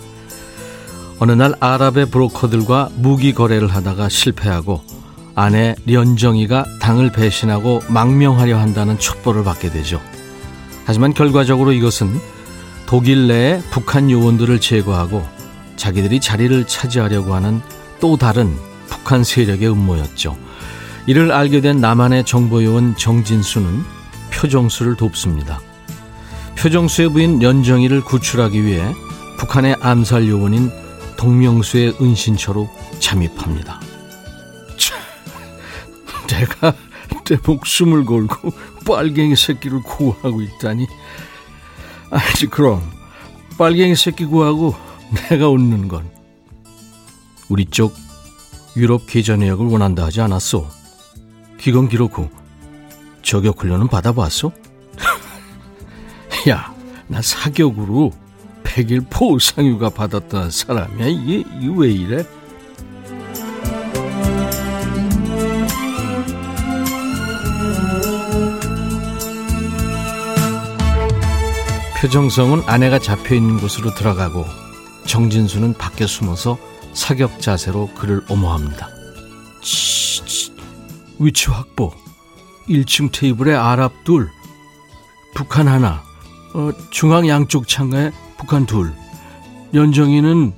어느 1.19 1.33
날 1.33 1.53
아랍의 1.61 2.07
브로커들과 2.07 2.89
무기 2.95 3.35
거래를 3.35 3.69
하다가 3.69 4.09
실패하고 4.09 4.81
아내 5.39 5.77
련정이가 5.87 6.65
당을 6.81 7.13
배신하고 7.13 7.85
망명하려 7.87 8.59
한다는 8.59 8.99
촉보를 8.99 9.45
받게 9.45 9.71
되죠. 9.71 10.01
하지만 10.85 11.15
결과적으로 11.15 11.71
이것은 11.71 12.11
독일 12.87 13.29
내에 13.29 13.61
북한 13.71 14.11
요원들을 14.11 14.61
제거하고 14.61 15.25
자기들이 15.77 16.19
자리를 16.19 16.67
차지하려고 16.67 17.37
하는 17.37 17.61
또 18.01 18.17
다른 18.17 18.53
북한 18.89 19.23
세력의 19.23 19.71
음모였죠. 19.71 20.37
이를 21.07 21.31
알게 21.31 21.61
된 21.61 21.81
남한의 21.81 22.25
정보요원 22.25 22.97
정진수는 22.97 23.85
표정수를 24.33 24.97
돕습니다. 24.97 25.61
표정수의 26.59 27.11
부인 27.11 27.43
연정이를 27.43 28.03
구출하기 28.03 28.65
위해 28.65 28.93
북한의 29.39 29.77
암살 29.83 30.27
요원인 30.29 30.73
동명수의 31.17 31.95
은신처로 32.01 32.69
잠입합니다. 32.99 33.88
내가 36.29 36.75
내 37.25 37.37
목숨을 37.45 38.05
걸고 38.05 38.53
빨갱이 38.87 39.37
새끼를 39.37 39.83
구하고 39.83 40.41
있다니. 40.43 40.87
아니 42.11 42.51
그럼 42.51 42.83
빨갱이 43.59 43.97
새끼 43.97 44.25
구하고 44.25 44.75
내가 45.29 45.49
웃는 45.49 45.89
건 45.89 46.11
우리 47.49 47.67
쪽 47.67 47.95
유럽 48.77 49.07
계좌 49.07 49.37
내역을 49.37 49.67
원한다 49.67 50.05
하지 50.05 50.21
않았소? 50.21 50.67
기건 51.59 51.89
기록후 51.89 52.29
저격 53.23 53.61
훈련은 53.61 53.89
받아봤소? 53.89 54.53
야, 56.49 56.75
나 57.09 57.21
사격으로 57.21 58.13
100일 58.63 59.07
포상휴가 59.11 59.91
받았던 59.91 60.51
사람이야. 60.51 61.07
이게 61.09 61.45
왜 61.77 61.91
이래? 61.91 62.25
표정성은 72.09 72.63
아내가 72.65 72.99
잡혀 72.99 73.35
있는 73.35 73.61
곳으로 73.61 73.95
들어가고 73.95 74.47
정진수는 75.07 75.75
밖에 75.75 76.07
숨어서 76.07 76.57
사격 76.95 77.43
자세로 77.43 77.91
그를 77.95 78.23
엄호합니다. 78.31 78.89
치, 79.63 80.51
위치 81.19 81.51
확보. 81.51 81.93
1층 82.67 83.13
테이블에 83.13 83.55
아랍 83.55 83.93
둘, 84.05 84.31
북한 85.35 85.69
하나, 85.69 86.03
어, 86.55 86.71
중앙 86.91 87.29
양쪽 87.29 87.69
창가에 87.69 88.11
북한 88.39 88.65
둘, 88.65 88.95
연정이는 89.75 90.55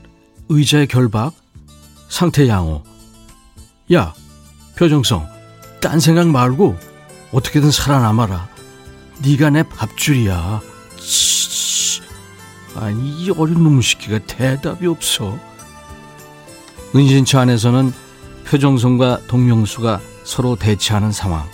의자의 0.50 0.86
결박, 0.86 1.32
상태 2.08 2.46
양호. 2.46 2.84
야, 3.92 4.14
표정성, 4.78 5.26
딴 5.80 5.98
생각 5.98 6.28
말고 6.28 6.76
어떻게든 7.32 7.72
살아남아라. 7.72 8.48
네가 9.24 9.50
내 9.50 9.64
밥줄이야. 9.64 10.69
아니 12.76 13.08
이 13.10 13.30
어린 13.30 13.62
놈의 13.62 13.82
시키가 13.82 14.20
대답이 14.26 14.86
없어. 14.86 15.38
은신처 16.94 17.38
안에서는 17.40 17.92
표정성과 18.46 19.20
동명수가 19.28 20.00
서로 20.24 20.56
대치하는 20.56 21.12
상황. 21.12 21.44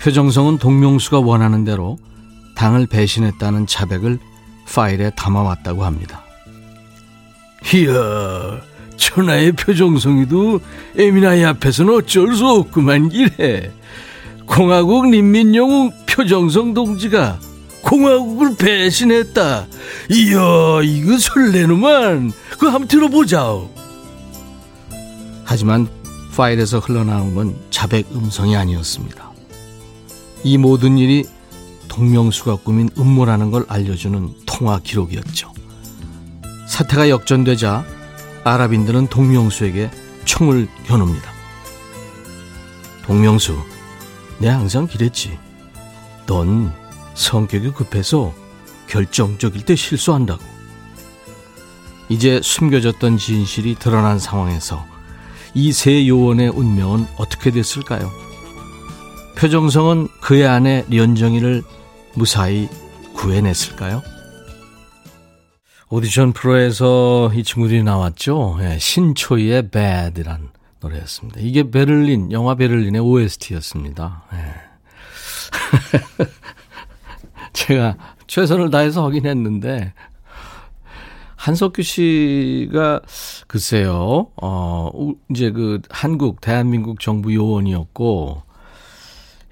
표정성은 0.00 0.58
동명수가 0.58 1.20
원하는 1.20 1.64
대로 1.64 1.98
당을 2.54 2.86
배신했다는 2.86 3.66
자백을 3.66 4.18
파일에 4.72 5.10
담아왔다고 5.16 5.84
합니다. 5.84 6.22
이야, 7.74 8.60
천하의 8.96 9.52
표정성이도 9.52 10.60
에미나이 10.96 11.44
앞에서는 11.44 11.94
어쩔 11.94 12.34
수 12.34 12.46
없구만 12.46 13.10
이래. 13.12 13.70
공화국 14.46 15.14
인민영웅 15.14 15.92
표정성 16.06 16.74
동지가 16.74 17.38
공화국을 17.82 18.56
배신했다. 18.56 19.66
이야, 20.10 20.82
이거 20.84 21.18
설레는만. 21.18 22.32
그거 22.50 22.68
한번 22.68 22.88
들어보자. 22.88 23.58
하지만 25.44 25.88
파일에서 26.36 26.78
흘러나온 26.78 27.34
건 27.34 27.56
자백 27.70 28.06
음성이 28.12 28.56
아니었습니다. 28.56 29.30
이 30.44 30.56
모든 30.56 30.96
일이 30.96 31.24
동명수가 31.88 32.56
꾸민 32.56 32.88
음모라는 32.96 33.50
걸 33.50 33.66
알려주는 33.68 34.30
통화 34.46 34.78
기록이었죠. 34.78 35.52
사태가 36.66 37.10
역전되자 37.10 37.84
아랍인들은 38.44 39.08
동명수에게 39.08 39.90
총을 40.24 40.68
겨눕니다. 40.86 41.30
동명수, 43.04 43.58
내 44.38 44.48
항상 44.48 44.86
그랬지. 44.86 45.36
넌 46.26 46.72
성격이 47.14 47.72
급해서 47.72 48.34
결정적일 48.86 49.64
때 49.64 49.74
실수한다고. 49.76 50.42
이제 52.08 52.40
숨겨졌던 52.42 53.18
진실이 53.18 53.76
드러난 53.76 54.18
상황에서 54.18 54.84
이 55.54 55.72
세 55.72 56.06
요원의 56.06 56.48
운명은 56.48 57.06
어떻게 57.16 57.50
됐을까요? 57.50 58.10
표정성은 59.36 60.08
그의 60.20 60.46
아내 60.46 60.84
련정이를 60.90 61.62
무사히 62.14 62.68
구해냈을까요? 63.14 64.02
오디션 65.88 66.32
프로에서 66.32 67.32
이 67.34 67.42
친구들이 67.42 67.82
나왔죠. 67.82 68.56
네, 68.60 68.78
신초이의 68.78 69.70
Bad란 69.70 70.50
노래였습니다. 70.80 71.40
이게 71.40 71.68
베를린, 71.70 72.30
영화 72.32 72.54
베를린의 72.54 73.00
OST였습니다. 73.00 74.22
네. 74.32 74.54
제가 77.52 77.96
최선을 78.26 78.70
다해서 78.70 79.04
하긴 79.06 79.26
했는데, 79.26 79.92
한석규 81.36 81.82
씨가 81.82 83.00
글쎄요, 83.46 84.28
어, 84.40 84.90
이제 85.30 85.50
그 85.50 85.80
한국, 85.88 86.40
대한민국 86.40 87.00
정부 87.00 87.34
요원이었고, 87.34 88.42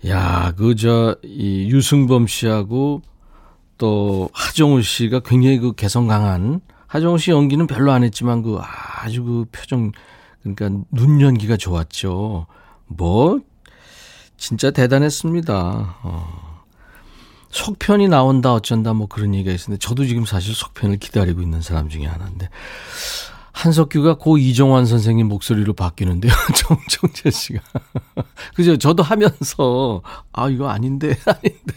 야, 0.07 0.53
그, 0.57 0.77
저, 0.77 1.17
이 1.23 1.69
유승범 1.71 2.27
씨하고 2.27 3.03
또 3.79 4.29
하정우 4.33 4.83
씨가 4.83 5.21
굉장히 5.21 5.59
그 5.59 5.73
개성 5.73 6.07
강한, 6.07 6.61
하정우 6.87 7.19
씨 7.19 7.31
연기는 7.31 7.67
별로 7.67 7.91
안 7.93 8.05
했지만 8.05 8.43
그 8.43 8.59
아주 8.61 9.25
그 9.25 9.45
표정, 9.51 9.93
그러니까 10.43 10.85
눈 10.91 11.21
연기가 11.21 11.57
좋았죠. 11.57 12.47
뭐, 12.87 13.41
진짜 14.37 14.71
대단했습니다. 14.71 15.97
어. 16.03 16.48
속편이 17.59 18.09
나온다 18.09 18.53
어쩐다 18.53 18.93
뭐 18.93 19.09
그런 19.09 19.35
얘기가 19.35 19.53
있었는데 19.53 19.81
저도 19.81 20.07
지금 20.07 20.25
사실 20.25 20.55
속편을 20.55 20.99
기다리고 20.99 21.43
있는 21.43 21.61
사람 21.61 21.89
중에 21.89 22.07
하나인데 22.07 22.49
한석규가 23.53 24.19
고 24.19 24.39
이정환 24.39 24.87
선생님 24.87 25.27
목소리로 25.27 25.73
바뀌는데요. 25.73 26.33
정정재 26.55 27.31
씨가. 27.33 27.61
그죠? 28.55 28.77
저도 28.77 29.03
하면서 29.03 30.01
아 30.33 30.49
이거 30.49 30.69
아닌데 30.69 31.17
아닌데. 31.27 31.75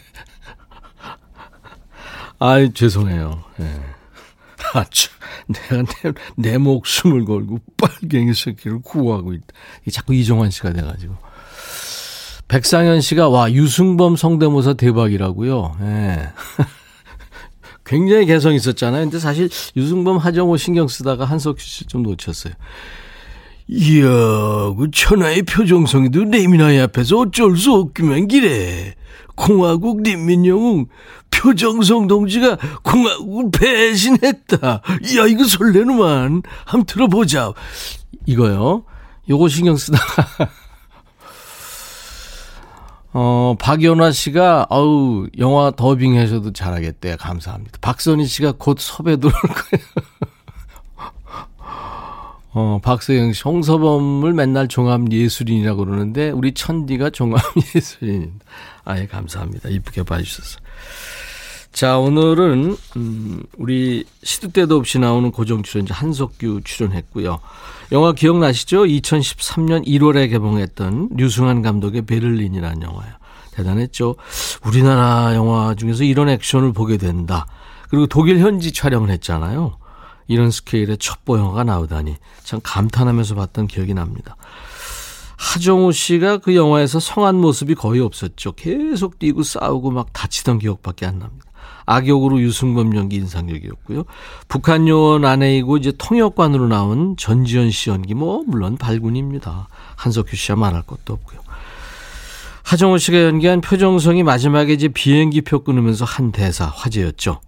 아 2.38 2.68
죄송해요. 2.72 3.42
예. 3.58 3.64
네. 3.64 3.80
아, 4.74 4.84
내가 5.48 5.82
내, 5.82 6.12
내 6.36 6.58
목숨을 6.58 7.24
걸고 7.24 7.58
빨갱이 7.76 8.32
새끼를 8.32 8.80
구하고 8.82 9.32
있다. 9.32 9.46
자꾸 9.90 10.14
이정환 10.14 10.50
씨가 10.52 10.72
돼가지고. 10.72 11.16
백상현 12.56 13.00
씨가 13.00 13.30
와 13.30 13.50
유승범 13.50 14.16
성대모사 14.16 14.74
대박이라고요. 14.74 15.76
예. 15.80 16.28
굉장히 17.86 18.26
개성 18.26 18.52
있었잖아요. 18.52 19.04
근데 19.04 19.18
사실 19.18 19.48
유승범 19.74 20.18
하정우 20.18 20.58
신경 20.58 20.86
쓰다가 20.86 21.24
한석규 21.24 21.58
씨 21.62 21.86
좀 21.86 22.02
놓쳤어요. 22.02 22.52
이야, 23.68 24.04
그 24.76 24.88
천하의 24.92 25.44
표정성이도 25.44 26.24
레미나이 26.24 26.78
앞에서 26.80 27.20
어쩔 27.20 27.56
수 27.56 27.72
없기만 27.72 28.28
기래. 28.28 28.96
공화국 29.34 30.02
린민영웅 30.02 30.88
표정성 31.30 32.06
동지가 32.06 32.58
공화국을 32.82 33.50
배신했다. 33.50 34.58
야, 35.16 35.26
이거 35.26 35.44
설레누만. 35.44 36.42
한번 36.66 36.84
들어보자. 36.84 37.54
이거요. 38.26 38.84
요거 39.30 39.48
신경 39.48 39.76
쓰다가 39.76 40.50
어, 43.14 43.54
박연화 43.58 44.10
씨가, 44.10 44.66
아우, 44.70 45.26
영화 45.38 45.70
더빙 45.70 46.18
하셔도 46.18 46.52
잘하겠대요. 46.52 47.16
감사합니다. 47.18 47.78
박선희 47.80 48.24
씨가 48.24 48.54
곧 48.58 48.78
섭외 48.80 49.16
들어올 49.16 49.34
거예요. 49.34 49.86
어, 52.54 52.80
박서영 52.82 53.32
씨, 53.32 53.42
홍서범을 53.44 54.32
맨날 54.32 54.68
종합예술인이라고 54.68 55.84
그러는데, 55.84 56.30
우리 56.30 56.52
천디가 56.52 57.10
종합예술인. 57.10 58.40
아예 58.84 59.06
감사합니다. 59.06 59.68
이쁘게 59.68 60.04
봐주셔서. 60.04 60.60
자, 61.72 61.98
오늘은, 61.98 62.76
음, 62.96 63.42
우리 63.56 64.04
시도 64.22 64.48
때도 64.48 64.76
없이 64.76 64.98
나오는 64.98 65.30
고정 65.30 65.62
출연자 65.62 65.94
한석규 65.94 66.60
출연했고요. 66.64 67.40
영화 67.92 68.12
기억나시죠? 68.12 68.84
2013년 68.84 69.86
1월에 69.86 70.30
개봉했던 70.30 71.10
류승환 71.14 71.60
감독의 71.60 72.02
베를린이라는 72.02 72.82
영화요. 72.82 73.12
대단했죠. 73.52 74.16
우리나라 74.64 75.34
영화 75.34 75.74
중에서 75.74 76.02
이런 76.02 76.30
액션을 76.30 76.72
보게 76.72 76.96
된다. 76.96 77.46
그리고 77.90 78.06
독일 78.06 78.38
현지 78.38 78.72
촬영을 78.72 79.10
했잖아요. 79.10 79.76
이런 80.26 80.50
스케일의 80.50 80.96
첩보 80.96 81.36
영화가 81.36 81.64
나오다니 81.64 82.16
참 82.44 82.60
감탄하면서 82.62 83.34
봤던 83.34 83.66
기억이 83.66 83.92
납니다. 83.92 84.36
하정우 85.36 85.92
씨가 85.92 86.38
그 86.38 86.56
영화에서 86.56 86.98
성한 86.98 87.36
모습이 87.36 87.74
거의 87.74 88.00
없었죠. 88.00 88.52
계속 88.52 89.18
뛰고 89.18 89.42
싸우고 89.42 89.90
막 89.90 90.12
다치던 90.14 90.60
기억밖에 90.60 91.04
안 91.04 91.18
납니다. 91.18 91.51
악역으로 91.86 92.40
유승범 92.40 92.94
연기 92.96 93.16
인상적이었고요. 93.16 94.04
북한 94.48 94.88
요원 94.88 95.24
아내이고 95.24 95.76
이제 95.76 95.92
통역관으로 95.96 96.68
나온 96.68 97.16
전지현 97.16 97.70
씨 97.70 97.90
연기 97.90 98.14
뭐 98.14 98.42
물론 98.46 98.76
발군입니다. 98.76 99.68
한석규 99.96 100.36
씨와 100.36 100.56
말할 100.56 100.82
것도 100.82 101.12
없고요. 101.14 101.40
하정우 102.62 102.98
씨가 102.98 103.24
연기한 103.24 103.60
표정성이 103.60 104.22
마지막에 104.22 104.72
이제 104.72 104.88
비행기표 104.88 105.64
끊으면서 105.64 106.04
한 106.04 106.32
대사 106.32 106.66
화제였죠. 106.66 107.40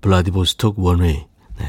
블라디보스톡 0.00 0.78
원웨이. 0.78 1.24
네. 1.58 1.66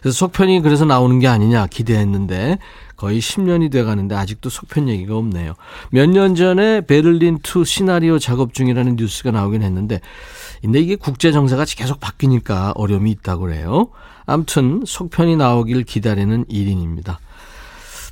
그래서 0.00 0.16
속편이 0.16 0.60
그래서 0.62 0.84
나오는 0.84 1.20
게 1.20 1.28
아니냐 1.28 1.68
기대했는데 1.68 2.58
거의 3.02 3.18
10년이 3.18 3.72
돼 3.72 3.82
가는데 3.82 4.14
아직도 4.14 4.48
속편 4.48 4.88
얘기가 4.88 5.16
없네요. 5.16 5.54
몇 5.90 6.08
년 6.08 6.36
전에 6.36 6.82
베를린 6.82 7.40
2 7.42 7.64
시나리오 7.64 8.20
작업 8.20 8.54
중이라는 8.54 8.94
뉴스가 8.94 9.32
나오긴 9.32 9.62
했는데 9.62 10.00
근데 10.60 10.78
이게 10.78 10.94
국제 10.94 11.32
정세가 11.32 11.64
계속 11.76 11.98
바뀌니까 11.98 12.74
어려움이 12.76 13.10
있다고 13.10 13.46
그래요. 13.46 13.88
아무튼 14.24 14.84
속편이 14.86 15.34
나오길 15.34 15.82
기다리는 15.82 16.44
1인입니다. 16.44 17.16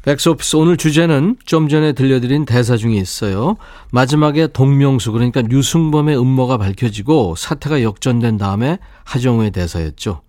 백스오피스 0.03 0.57
오늘 0.57 0.77
주제는 0.77 1.37
좀 1.45 1.69
전에 1.69 1.93
들려드린 1.93 2.45
대사 2.45 2.77
중에 2.77 2.95
있어요. 2.95 3.57
마지막에 3.93 4.49
동명수 4.49 5.13
그러니까 5.13 5.41
류승범의 5.43 6.19
음모가 6.19 6.57
밝혀지고 6.59 7.37
사태가 7.37 7.85
역전된 7.85 8.39
다음에 8.39 8.79
하정우의 9.05 9.53
대사였죠. 9.53 10.23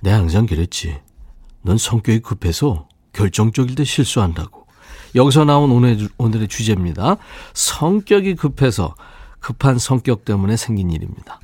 내 0.00 0.10
항상 0.10 0.46
그랬지. 0.46 0.96
넌 1.62 1.76
성격이 1.76 2.20
급해서 2.20 2.86
결정적일 3.12 3.74
때 3.74 3.84
실수한다고. 3.84 4.66
여기서 5.14 5.44
나온 5.44 5.70
오늘, 5.70 6.08
오늘의 6.18 6.48
주제입니다. 6.48 7.16
성격이 7.54 8.36
급해서 8.36 8.94
급한 9.40 9.78
성격 9.78 10.24
때문에 10.24 10.56
생긴 10.56 10.90
일입니다. 10.90 11.40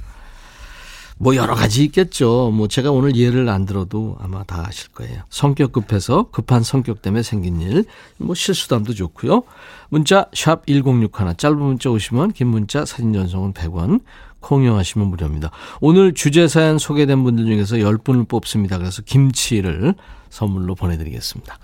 뭐 1.18 1.34
여러 1.34 1.54
가지 1.54 1.82
있겠죠. 1.84 2.50
뭐 2.52 2.68
제가 2.68 2.90
오늘 2.90 3.16
예를 3.16 3.48
안 3.48 3.64
들어도 3.64 4.16
아마 4.20 4.44
다 4.44 4.64
아실 4.66 4.90
거예요. 4.92 5.22
성격 5.30 5.72
급해서 5.72 6.28
급한 6.30 6.62
성격 6.62 7.00
때문에 7.00 7.22
생긴 7.22 7.60
일, 7.62 7.86
뭐 8.18 8.34
실수담도 8.34 8.92
좋고요. 8.92 9.42
문자 9.88 10.26
샵 10.34 10.66
1061, 10.66 11.36
짧은 11.38 11.58
문자 11.58 11.90
오시면 11.90 12.32
긴 12.32 12.48
문자 12.48 12.84
사진 12.84 13.14
전송은 13.14 13.54
100원, 13.54 14.02
콩용하시면 14.40 15.08
무료입니다. 15.08 15.50
오늘 15.80 16.12
주제 16.12 16.48
사연 16.48 16.78
소개된 16.78 17.24
분들 17.24 17.46
중에서 17.46 17.76
10분을 17.76 18.28
뽑습니다. 18.28 18.76
그래서 18.76 19.00
김치를 19.02 19.94
선물로 20.30 20.74
보내드리겠습니다. 20.74 21.58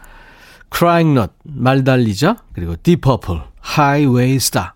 Crying 0.75 1.19
Nut, 1.19 1.33
말달리자, 1.45 2.37
그리고 2.55 2.77
Deep 2.83 3.03
Purple, 3.03 3.43
Highway 3.79 4.35
Star. 4.37 4.71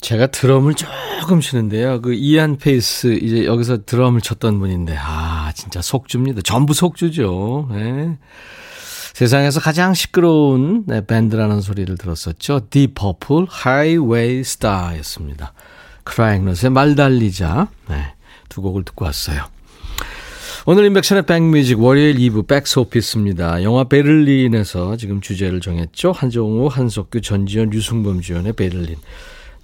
제가 0.00 0.26
드럼을 0.26 0.74
조금 0.74 1.40
치는데요. 1.40 2.00
그 2.02 2.12
이안 2.12 2.56
페이스 2.58 3.14
이제 3.14 3.46
여기서 3.46 3.84
드럼을 3.84 4.20
쳤던 4.20 4.58
분인데 4.58 4.96
아 4.98 5.52
진짜 5.54 5.80
속주입니다. 5.80 6.42
전부 6.42 6.74
속주죠. 6.74 7.68
네. 7.70 8.18
세상에서 9.14 9.60
가장 9.60 9.94
시끄러운 9.94 10.84
네, 10.86 11.06
밴드라는 11.06 11.60
소리를 11.60 11.96
들었었죠. 11.96 12.68
Deep 12.70 12.94
Purple 12.94 13.46
Highway 13.48 14.40
Star였습니다. 14.40 15.52
크라잉넛의 16.04 16.70
말달리자 16.70 17.68
네, 17.88 18.14
두 18.48 18.62
곡을 18.62 18.84
듣고 18.84 19.04
왔어요. 19.04 19.44
오늘 20.64 20.84
인백션의 20.84 21.26
백뮤직 21.26 21.80
월요일 21.80 22.14
2부 22.18 22.46
백스오피스입니다. 22.46 23.64
영화 23.64 23.82
베를린에서 23.82 24.96
지금 24.96 25.20
주제를 25.20 25.60
정했죠. 25.60 26.12
한정우, 26.12 26.68
한석규, 26.68 27.20
전지현, 27.20 27.70
류승범 27.70 28.20
주연의 28.20 28.52
베를린. 28.52 28.94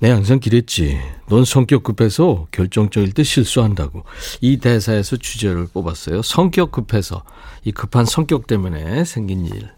내 0.01 0.11
항상 0.11 0.41
기랬지. 0.41 0.99
넌 1.29 1.45
성격 1.45 1.85
급해서 1.85 2.49
결정적일 2.51 3.13
때 3.13 3.23
실수한다고. 3.23 4.03
이 4.41 4.57
대사에서 4.57 5.17
주제를 5.17 5.69
뽑았어요. 5.73 6.23
성격 6.23 6.73
급해서. 6.73 7.23
이 7.63 7.71
급한 7.71 8.05
성격 8.05 8.49
때문에 8.49 9.05
생긴 9.05 9.47
일. 9.47 9.69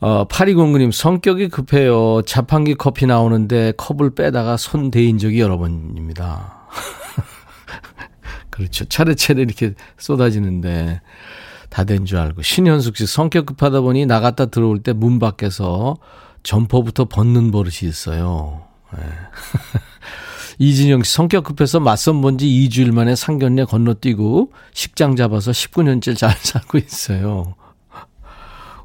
어, 0.00 0.26
8209님, 0.26 0.90
성격이 0.90 1.48
급해요. 1.48 2.22
자판기 2.24 2.76
커피 2.76 3.04
나오는데 3.04 3.74
컵을 3.76 4.14
빼다가 4.14 4.56
손 4.56 4.90
대인 4.90 5.18
적이 5.18 5.40
여러 5.40 5.58
번입니다. 5.58 6.62
그렇죠. 8.62 8.84
차례차례 8.86 9.42
이렇게 9.42 9.74
쏟아지는데 9.98 11.00
다 11.70 11.84
된 11.84 12.04
줄 12.04 12.18
알고. 12.18 12.42
신현숙 12.42 12.96
씨, 12.96 13.06
성격 13.06 13.46
급하다 13.46 13.80
보니 13.80 14.06
나갔다 14.06 14.46
들어올 14.46 14.82
때 14.82 14.92
문 14.92 15.18
밖에서 15.18 15.96
점퍼부터 16.42 17.06
벗는 17.06 17.50
버릇이 17.50 17.88
있어요. 17.88 18.62
네. 18.96 19.02
이진영 20.58 21.02
씨 21.02 21.14
성격 21.14 21.44
급해서 21.44 21.80
맞선 21.80 22.20
본지 22.20 22.46
2주일 22.46 22.92
만에 22.92 23.16
상견례 23.16 23.64
건너뛰고 23.64 24.52
식장 24.74 25.16
잡아서 25.16 25.50
19년째 25.50 26.16
잘 26.16 26.30
살고 26.38 26.78
있어요. 26.78 27.54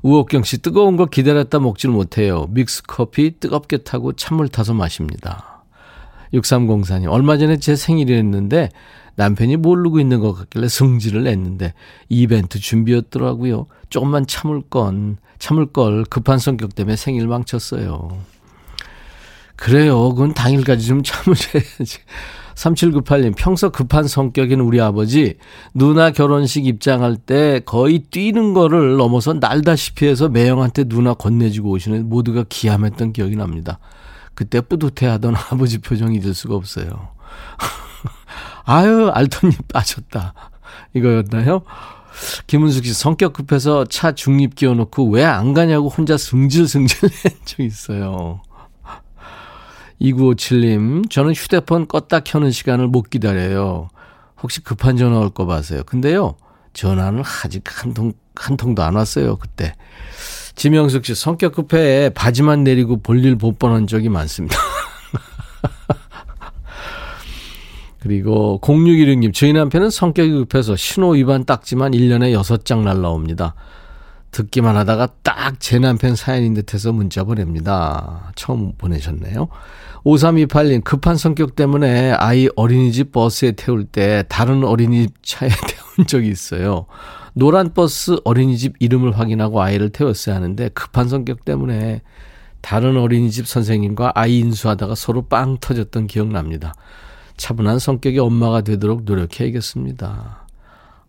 우옥경 0.02 0.44
씨 0.44 0.60
뜨거운 0.60 0.96
거 0.96 1.08
기다렸다 1.08 1.60
먹질 1.60 1.90
못해요. 1.90 2.48
믹스 2.52 2.84
커피 2.88 3.40
뜨겁게 3.40 3.78
타고 3.78 4.14
찬물 4.14 4.48
타서 4.48 4.74
마십니다. 4.74 5.57
6304님 6.34 7.12
얼마 7.12 7.38
전에 7.38 7.58
제 7.58 7.76
생일이었는데 7.76 8.70
남편이 9.16 9.58
모르고 9.58 10.00
있는 10.00 10.20
것 10.20 10.34
같길래 10.34 10.68
승질을 10.68 11.24
냈는데 11.24 11.74
이벤트 12.08 12.60
준비였더라고요. 12.60 13.66
조금만 13.90 14.28
참을 14.28 14.62
건 14.70 15.18
참을 15.40 15.68
걸 15.68 16.04
급한 16.06 16.40
성격 16.40 16.76
때문에 16.76 16.96
생일 16.96 17.28
망쳤어요. 17.28 18.10
그래요. 19.56 20.10
그건 20.10 20.34
당일까지 20.34 20.86
좀 20.86 21.02
참으셔야지. 21.04 22.00
3798님, 22.58 23.34
평소 23.38 23.70
급한 23.70 24.08
성격인 24.08 24.60
우리 24.62 24.82
아버지, 24.82 25.36
누나 25.76 26.10
결혼식 26.10 26.66
입장할 26.66 27.16
때 27.16 27.62
거의 27.66 28.00
뛰는 28.00 28.54
거를 28.56 28.98
넘어서 28.98 29.34
날다시피 29.34 30.08
해서 30.08 30.28
매형한테 30.28 30.86
누나 30.86 31.14
건네주고 31.14 31.70
오시는 31.70 32.10
모두가 32.10 32.46
기함했던 32.50 33.14
기억이 33.14 33.36
납니다. 33.36 33.80
그때 34.38 34.62
뿌듯해 34.62 35.10
하던 35.14 35.34
아버지 35.50 35.80
표정이 35.80 36.20
잊을 36.20 36.36
수가 36.36 36.54
없어요. 36.54 37.10
아유, 38.66 39.10
알토님 39.12 39.58
빠졌다. 39.74 40.34
이거였나요? 40.94 41.64
김은숙 42.46 42.86
씨 42.86 42.94
성격 42.94 43.34
급해서 43.34 43.86
차 43.86 44.12
중립 44.12 44.54
끼워놓고 44.56 45.10
왜 45.10 45.24
안 45.24 45.56
가냐고 45.56 45.90
혼자 45.90 46.18
승질승질 46.18 47.10
낸적 47.26 47.60
있어요. 47.62 48.42
2957님, 50.02 51.10
저는 51.10 51.34
휴대폰 51.34 51.88
껐다 51.88 52.24
켜는 52.24 52.52
시간을 52.52 52.88
못 52.88 53.10
기다려요. 53.10 53.90
혹시 54.44 54.62
급한 54.62 54.98
전화 54.98 55.18
올거 55.18 55.48
봐서요. 55.48 55.84
근데요, 55.86 56.36
전화는 56.74 57.24
아직 57.44 57.64
한 57.84 57.96
통, 57.96 58.14
한 58.36 58.56
통도 58.56 58.84
안 58.84 58.94
왔어요, 58.94 59.38
그때. 59.38 59.74
지명숙 60.58 61.06
씨, 61.06 61.16
성격 61.16 61.54
급해 61.54 62.10
바지만 62.14 62.66
내리고 62.66 62.98
볼일 62.98 63.36
못 63.36 63.58
보는 63.58 63.88
적이 63.88 64.10
많습니다. 64.10 64.58
그리고 68.02 68.60
0616님, 68.62 69.34
저희 69.34 69.54
남편은 69.54 69.90
성격이 69.90 70.32
급해서 70.32 70.76
신호 70.76 71.12
위반 71.12 71.46
딱지만 71.46 71.94
1년에 71.94 72.38
6장 72.38 72.80
날라옵니다. 72.84 73.56
듣기만 74.32 74.76
하다가 74.76 75.08
딱 75.24 75.38
제 75.60 75.80
남편 75.80 76.16
사연인 76.16 76.54
듯해서 76.54 76.92
문자 76.92 77.24
보냅니다. 77.24 78.32
처음 78.36 78.74
보내셨네요. 78.78 79.48
5328님, 80.04 80.84
급한 80.84 81.18
성격 81.18 81.56
때문에 81.56 82.12
아이 82.12 82.48
어린이집 82.56 83.12
버스에 83.12 83.52
태울 83.52 83.86
때 83.86 84.24
다른 84.30 84.64
어린이집 84.64 85.14
차에 85.24 85.50
태운 85.96 86.08
적이 86.08 86.30
있어요. 86.30 86.86
노란 87.38 87.72
버스 87.72 88.18
어린이집 88.24 88.74
이름을 88.80 89.20
확인하고 89.20 89.62
아이를 89.62 89.90
태웠어야 89.90 90.36
하는데 90.36 90.70
급한 90.70 91.08
성격 91.08 91.46
때문에 91.46 92.02
다른 92.62 92.98
어린이집 92.98 93.46
선생님과 93.46 94.14
아이 94.16 94.40
인수하다가 94.40 94.96
서로 94.96 95.22
빵 95.22 95.60
터졌던 95.62 96.08
기억납니다. 96.08 96.74
차분한 97.38 97.78
성격의 97.78 98.18
엄마가 98.18 98.62
되도록 98.62 99.04
노력해야겠습니다. 99.04 100.48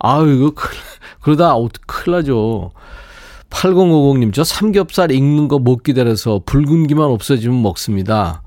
아유, 0.00 0.36
이거, 0.36 0.50
큰일, 0.50 0.82
그러다 1.22 1.54
큰일 1.86 2.16
나죠. 2.18 2.72
8050님, 3.48 4.34
저 4.34 4.44
삼겹살 4.44 5.10
익는 5.10 5.48
거 5.48 5.58
못 5.58 5.82
기다려서 5.82 6.42
붉은 6.44 6.88
기만 6.88 7.06
없어지면 7.06 7.62
먹습니다. 7.62 8.42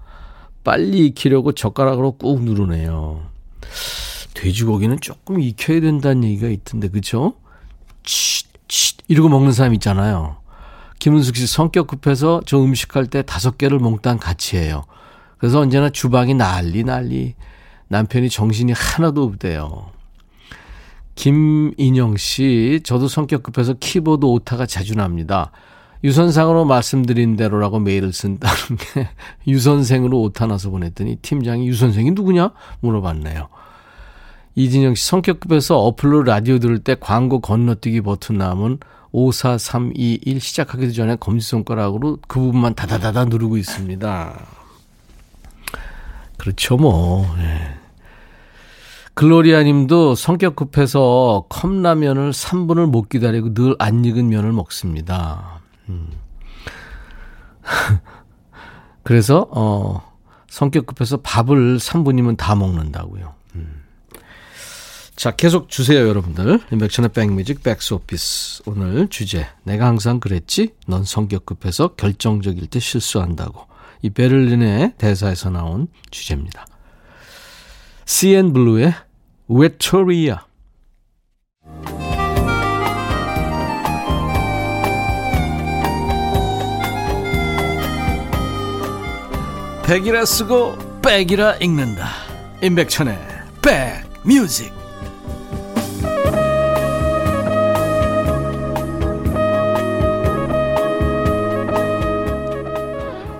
빨리 0.64 1.08
익히려고 1.08 1.54
젓가락으로 1.54 2.12
꾹 2.12 2.44
누르네요. 2.44 3.24
돼지고기는 4.36 5.00
조금 5.02 5.42
익혀야 5.42 5.82
된다는 5.82 6.26
얘기가 6.26 6.48
있던데, 6.48 6.88
그쵸? 6.88 7.34
치, 8.04 8.46
치, 8.68 8.96
이러고 9.08 9.30
먹는 9.30 9.52
사람 9.52 9.74
있잖아요. 9.76 10.38
김은숙 11.00 11.36
씨 11.36 11.48
성격 11.48 11.88
급해서 11.88 12.42
저 12.46 12.60
음식할 12.60 13.08
때 13.08 13.22
다섯 13.24 13.58
개를 13.58 13.80
몽땅 13.80 14.20
같이 14.20 14.58
해요. 14.58 14.84
그래서 15.38 15.60
언제나 15.60 15.90
주방이 15.90 16.34
난리 16.36 16.84
난리. 16.84 17.36
남편이 17.88 18.30
정신이 18.30 18.72
하나도 18.72 19.24
없대요. 19.24 19.92
김인영 21.16 22.18
씨, 22.18 22.80
저도 22.84 23.08
성격 23.08 23.44
급해서 23.44 23.74
키보드 23.74 24.26
오타가 24.26 24.66
자주 24.66 24.96
납니다. 24.96 25.52
유선상으로 26.04 26.66
말씀드린 26.66 27.36
대로라고 27.36 27.80
메일을 27.80 28.14
쓴다는 28.14 28.56
게 28.78 29.10
유선생으로 29.46 30.20
오타 30.22 30.48
나서 30.48 30.70
보냈더니 30.70 31.18
팀장이 31.18 31.68
유선생이 31.68 32.12
누구냐? 32.12 32.54
물어봤네요. 32.80 33.50
이진영 34.56 34.96
씨, 34.96 35.08
성격 35.08 35.40
급해서 35.40 35.78
어플로 35.80 36.24
라디오 36.24 36.60
들을 36.60 36.80
때 36.80 36.96
광고 37.00 37.40
건너뛰기 37.40 38.02
버튼 38.02 38.38
나오면 38.38 38.80
54321 39.14 40.40
시작하기도 40.40 40.94
전에 40.94 41.16
검지손가락으로 41.16 42.20
그 42.28 42.40
부분만 42.40 42.76
다다다다 42.76 43.26
누르고 43.26 43.58
있습니다. 43.58 44.46
그렇죠, 46.38 46.78
뭐. 46.78 47.26
예. 47.40 47.76
글로리아 49.14 49.64
님도 49.64 50.16
성격 50.16 50.56
급해서 50.56 51.46
컵라면을 51.50 52.32
3분을 52.32 52.88
못 52.90 53.10
기다리고 53.10 53.54
늘 53.54 53.76
안 53.80 54.04
익은 54.06 54.30
면을 54.30 54.52
먹습니다. 54.54 55.60
음. 55.90 56.10
그래서, 59.04 59.48
어, 59.52 60.02
성격 60.50 60.86
급해서 60.88 61.18
밥을 61.18 61.78
3분이면 61.78 62.38
다 62.38 62.56
먹는다고요. 62.56 63.34
음. 65.22 65.24
자, 65.24 65.30
계속 65.30 65.70
주세요, 65.70 66.08
여러분들. 66.08 66.62
임백천의 66.72 67.10
백뮤직 67.10 67.62
백스오피스. 67.62 68.64
오늘 68.66 69.08
주제. 69.08 69.46
내가 69.64 69.86
항상 69.86 70.20
그랬지? 70.20 70.74
넌 70.88 71.04
성격 71.04 71.46
급해서 71.46 71.90
결정적일 71.90 72.66
때 72.66 72.80
실수한다고. 72.80 73.68
이 74.02 74.10
베를린의 74.10 74.96
대사에서 74.98 75.52
나온 75.52 75.88
주제입니다. 76.10 76.66
CNBLUE의 78.06 78.96
외톨이야. 79.48 80.46
백이라 89.86 90.26
쓰고 90.26 91.02
백이라 91.04 91.58
읽는다. 91.58 92.08
임백천의 92.64 93.20
백뮤직. 93.62 94.81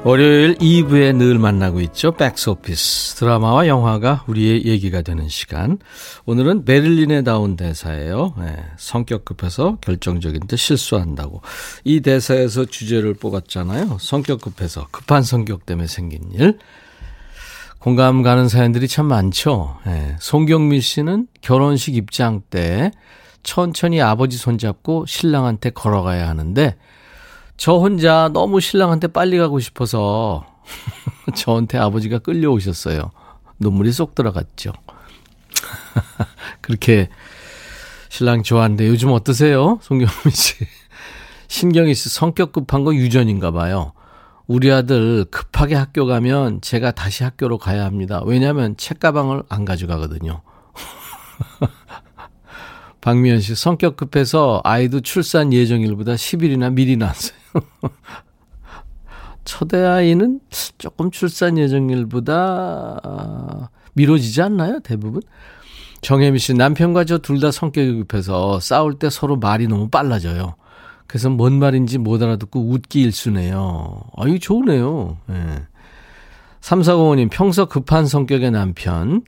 월요일 0.04 0.56
2부에 0.56 1.16
늘 1.16 1.38
만나고 1.38 1.80
있죠. 1.82 2.12
백스오피스. 2.14 3.18
드라마와 3.18 3.68
영화가 3.68 4.26
우리의 4.26 4.66
얘기가 4.66 5.04
되는 5.04 5.30
시간. 5.30 5.78
오늘은 6.26 6.66
베를린에 6.66 7.22
나온 7.22 7.56
대사예요. 7.56 8.34
네, 8.40 8.58
성격 8.78 9.26
급해서 9.26 9.78
결정적인 9.82 10.48
데 10.48 10.56
실수한다고. 10.56 11.44
이 11.84 12.02
대사에서 12.02 12.66
주제를 12.66 13.14
뽑았잖아요. 13.14 14.00
성격 14.00 14.42
급해서. 14.42 14.88
급한 14.90 15.22
성격 15.22 15.68
때문에 15.68 15.86
생긴 15.88 16.32
일. 16.32 16.58
공감 17.78 18.24
가는 18.24 18.50
사연들이 18.50 18.88
참 18.88 19.06
많죠. 19.06 19.78
네, 19.86 20.16
송경미 20.20 20.82
씨는 20.82 21.28
결혼식 21.42 21.96
입장 21.96 22.42
때 22.50 22.90
천천히 23.44 24.02
아버지 24.02 24.38
손잡고 24.38 25.06
신랑한테 25.06 25.70
걸어가야 25.70 26.28
하는데 26.28 26.76
저 27.62 27.74
혼자 27.74 28.28
너무 28.34 28.60
신랑한테 28.60 29.06
빨리 29.10 29.38
가고 29.38 29.60
싶어서 29.60 30.48
저한테 31.36 31.78
아버지가 31.78 32.18
끌려오셨어요. 32.18 33.12
눈물이 33.60 33.92
쏙 33.92 34.16
들어갔죠. 34.16 34.74
그렇게 36.62 37.10
신랑 38.10 38.42
좋아하는데 38.42 38.88
요즘 38.88 39.12
어떠세요? 39.12 39.78
송경민 39.84 40.32
씨. 40.32 40.56
신경이 41.50 41.94
씨 41.94 42.10
성격 42.10 42.52
급한 42.52 42.84
거 42.84 42.96
유전인가 42.96 43.52
봐요. 43.52 43.94
우리 44.48 44.72
아들 44.72 45.26
급하게 45.26 45.76
학교 45.76 46.08
가면 46.08 46.62
제가 46.62 46.90
다시 46.90 47.24
학교로 47.24 47.60
가야 47.60 47.86
합니다. 47.86 48.24
왜냐하면 48.26 48.76
책가방을 48.76 49.44
안 49.50 49.66
가져가거든요. 49.66 50.42
박미연 53.02 53.42
씨, 53.42 53.56
성격 53.56 53.98
급해서 53.98 54.62
아이도 54.64 55.02
출산 55.02 55.52
예정일보다 55.54 56.14
10일이나 56.14 56.72
미리 56.72 56.98
낳았어요. 56.98 57.34
첫애 59.44 59.84
아이는 59.84 60.40
조금 60.78 61.10
출산 61.10 61.58
예정일보다 61.58 63.02
미뤄지지 63.94 64.42
않나요? 64.44 64.80
대부분? 64.82 65.22
정혜미 66.02 66.40
씨, 66.40 66.54
남편과 66.54 67.06
저 67.06 67.18
둘 67.20 67.40
다 67.40 67.52
성격이 67.52 67.94
급해서 68.04 68.60
싸울 68.60 68.98
때 69.00 69.10
서로 69.10 69.36
말이 69.36 69.68
너무 69.68 69.90
빨라져요. 69.90 70.56
그래서 71.08 71.30
뭔 71.30 71.60
말인지 71.60 71.98
못 71.98 72.22
알아듣고 72.22 72.70
웃기 72.70 73.02
일쑤네요. 73.02 74.02
아, 74.16 74.28
이거 74.28 74.38
좋으네요. 74.38 75.18
예. 75.30 75.34
네. 75.34 75.64
3405님, 76.62 77.30
평소 77.32 77.66
급한 77.66 78.06
성격의 78.06 78.52
남편. 78.52 79.24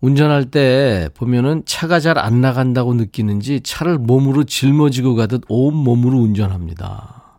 운전할 0.00 0.46
때 0.50 1.08
보면은 1.14 1.62
차가 1.66 2.00
잘 2.00 2.16
안 2.18 2.40
나간다고 2.40 2.94
느끼는지 2.94 3.60
차를 3.60 3.98
몸으로 3.98 4.44
짊어지고 4.44 5.14
가듯 5.14 5.42
온 5.48 5.74
몸으로 5.74 6.18
운전합니다. 6.18 7.38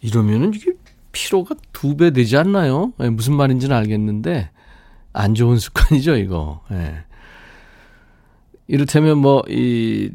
이러면은 0.00 0.52
이게 0.54 0.72
피로가 1.12 1.54
두 1.72 1.96
배 1.96 2.10
되지 2.12 2.36
않나요? 2.36 2.92
네, 2.98 3.10
무슨 3.10 3.34
말인지는 3.36 3.76
알겠는데 3.76 4.50
안 5.12 5.34
좋은 5.34 5.58
습관이죠, 5.60 6.16
이거. 6.16 6.62
네. 6.70 6.94
이를테면 8.66 9.18
뭐 9.18 9.42
이 9.48 10.10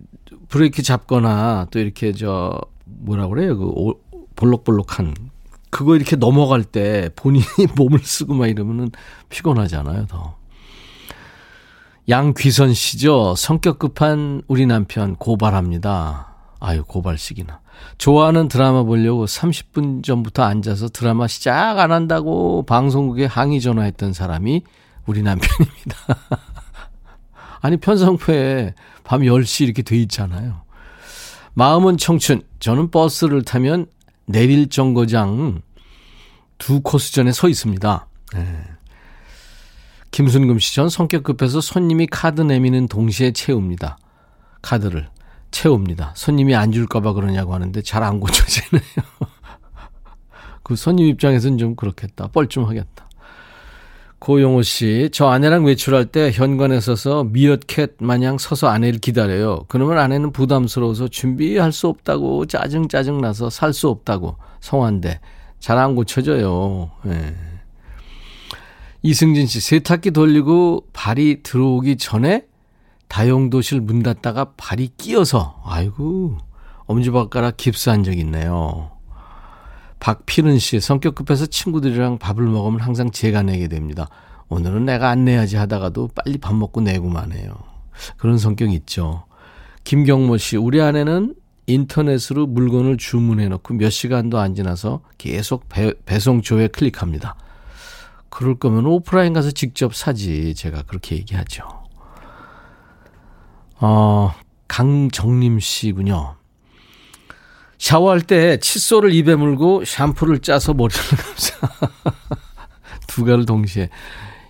브레이크 0.50 0.82
잡거나 0.84 1.68
또 1.72 1.80
이렇게 1.80 2.12
저 2.14 2.60
뭐라 2.86 3.28
그래요? 3.28 3.58
그 3.58 3.66
오, 3.66 3.96
볼록볼록한 4.36 5.16
그거 5.72 5.96
이렇게 5.96 6.16
넘어갈 6.16 6.64
때 6.64 7.10
본인이 7.16 7.44
몸을 7.76 8.00
쓰고 8.00 8.34
막 8.36 8.48
이러면은 8.48 8.92
피곤하잖아요, 9.30 10.06
더. 10.08 10.38
양귀선 12.10 12.74
씨죠. 12.74 13.36
성격 13.38 13.80
급한 13.80 14.42
우리 14.48 14.66
남편 14.66 15.16
고발합니다. 15.16 16.36
아유, 16.60 16.84
고발식이나. 16.86 17.62
좋아하는 17.98 18.50
드라마 18.50 18.84
보려고 18.84 19.26
30분 19.26 20.04
전부터 20.04 20.44
앉아서 20.44 20.90
드라마 20.90 21.28
시작 21.28 21.80
안 21.80 21.92
한다고 21.92 22.66
방송국에 22.66 23.26
항의 23.26 23.62
전화했던 23.62 24.14
사람이 24.14 24.64
우리 25.06 25.22
남편입니다. 25.22 25.98
아니, 27.62 27.78
편성표에 27.78 28.74
밤 29.06 29.22
10시 29.22 29.64
이렇게 29.64 29.82
돼 29.82 29.96
있잖아요. 29.98 30.62
마음은 31.54 31.98
청춘. 31.98 32.42
저는 32.60 32.92
버스를 32.92 33.44
타면 33.44 33.86
내릴 34.26 34.70
정거장 34.70 35.62
두 36.58 36.82
코스전에 36.82 37.32
서 37.32 37.48
있습니다. 37.48 38.08
네. 38.34 38.73
김순금 40.14 40.60
씨, 40.60 40.76
전 40.76 40.90
성격 40.90 41.24
급해서 41.24 41.60
손님이 41.60 42.06
카드 42.06 42.40
내미는 42.42 42.88
동시에 42.88 43.32
채웁니다. 43.32 43.98
카드를 44.62 45.08
채웁니다. 45.50 46.14
손님이 46.16 46.56
안 46.56 46.72
줄까봐 46.72 47.14
그러냐고 47.14 47.56
하는데 47.56 47.82
잘 47.82 48.04
안 48.04 48.20
고쳐지네요. 48.20 48.84
그 50.62 50.76
손님 50.76 51.08
입장에서는 51.08 51.58
좀 51.58 51.76
그렇겠다. 51.76 52.28
뻘쭘하겠다. 52.28 53.10
고용호 54.20 54.62
씨, 54.62 55.10
저 55.12 55.30
아내랑 55.30 55.66
외출할 55.66 56.06
때 56.06 56.30
현관에 56.32 56.80
서서 56.80 57.24
미어캣 57.24 57.96
마냥 58.00 58.38
서서 58.38 58.68
아내를 58.68 59.00
기다려요. 59.00 59.66
그러면 59.68 59.98
아내는 59.98 60.32
부담스러워서 60.32 61.08
준비할 61.08 61.72
수 61.72 61.88
없다고 61.88 62.46
짜증 62.46 62.88
짜증 62.88 63.20
나서 63.20 63.50
살 63.50 63.74
수 63.74 63.90
없다고 63.90 64.38
성한데 64.62 65.20
잘 65.60 65.80
안 65.80 65.96
고쳐져요. 65.96 66.92
네. 67.02 67.36
이승진 69.06 69.48
씨, 69.48 69.60
세탁기 69.60 70.12
돌리고 70.12 70.88
발이 70.94 71.44
들어오기 71.44 71.98
전에 71.98 72.48
다용도실 73.10 73.82
문 73.82 74.02
닫다가 74.02 74.54
발이 74.56 74.92
끼어서, 74.98 75.62
아이고, 75.66 76.38
엄지발가락 76.86 77.58
깁스한 77.58 78.04
적 78.04 78.18
있네요. 78.20 78.92
박필은 80.00 80.58
씨, 80.58 80.80
성격 80.80 81.16
급해서 81.16 81.46
친구들이랑 81.46 82.18
밥을 82.18 82.46
먹으면 82.46 82.80
항상 82.80 83.12
제가 83.12 83.42
내게 83.42 83.68
됩니다. 83.68 84.08
오늘은 84.48 84.86
내가 84.86 85.10
안 85.10 85.26
내야지 85.26 85.58
하다가도 85.58 86.10
빨리 86.16 86.38
밥 86.38 86.56
먹고 86.56 86.80
내고만 86.80 87.34
해요. 87.34 87.54
그런 88.16 88.38
성격 88.38 88.72
있죠. 88.72 89.26
김경모 89.84 90.38
씨, 90.38 90.56
우리 90.56 90.82
아내는 90.82 91.36
인터넷으로 91.68 92.48
물건을 92.48 92.98
주문해 92.98 93.50
놓고 93.50 93.74
몇 93.74 93.90
시간도 93.90 94.40
안 94.40 94.56
지나서 94.56 95.02
계속 95.18 95.68
배, 95.68 95.94
배송조에 96.06 96.70
클릭합니다. 96.70 97.36
그럴 98.34 98.56
거면 98.56 98.88
오프라인 98.88 99.32
가서 99.34 99.52
직접 99.52 99.94
사지. 99.94 100.56
제가 100.56 100.82
그렇게 100.88 101.16
얘기하죠. 101.18 101.66
어, 103.80 104.34
강정림 104.68 105.60
씨군요. 105.60 106.34
샤워할 107.78 108.22
때 108.22 108.58
칫솔을 108.58 109.14
입에 109.14 109.36
물고 109.36 109.86
샴푸를 109.86 110.40
짜서 110.40 110.74
머리를 110.74 111.00
감싸. 111.16 111.70
두 113.06 113.24
가를 113.24 113.46
동시에. 113.46 113.90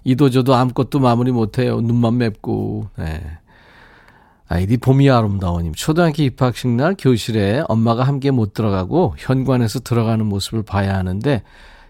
이도저도 0.05 0.55
아무것도 0.55 0.99
마무리 0.99 1.33
못해요. 1.33 1.81
눈만 1.81 2.19
맵고. 2.19 2.87
네. 2.99 3.21
아이디 4.47 4.77
봄이 4.77 5.09
아름다워님. 5.09 5.73
초등학교 5.73 6.23
입학식 6.23 6.69
날 6.69 6.95
교실에 6.97 7.63
엄마가 7.67 8.03
함께 8.03 8.31
못 8.31 8.53
들어가고 8.53 9.15
현관에서 9.17 9.81
들어가는 9.81 10.25
모습을 10.25 10.63
봐야 10.63 10.95
하는데 10.95 11.43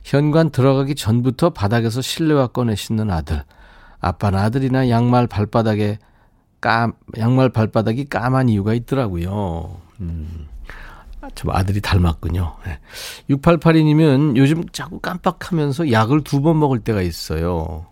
현관 0.03 0.49
들어가기 0.49 0.95
전부터 0.95 1.51
바닥에서 1.51 2.01
실내화 2.01 2.47
꺼내 2.47 2.75
신는 2.75 3.09
아들. 3.09 3.43
아빠나 3.99 4.43
아들이나 4.43 4.89
양말 4.89 5.27
발바닥에 5.27 5.97
까, 6.59 6.91
양말 7.17 7.49
발바닥이 7.49 8.05
까만 8.05 8.49
이유가 8.49 8.73
있더라고요. 8.73 9.77
음. 10.01 10.47
좀 11.35 11.51
아들이 11.51 11.79
닮았군요. 11.79 12.57
네. 12.65 12.79
6882님은 13.29 14.35
요즘 14.35 14.67
자꾸 14.69 14.99
깜빡하면서 14.99 15.91
약을 15.91 16.21
두 16.25 16.41
번 16.41 16.59
먹을 16.59 16.79
때가 16.79 17.01
있어요. 17.01 17.85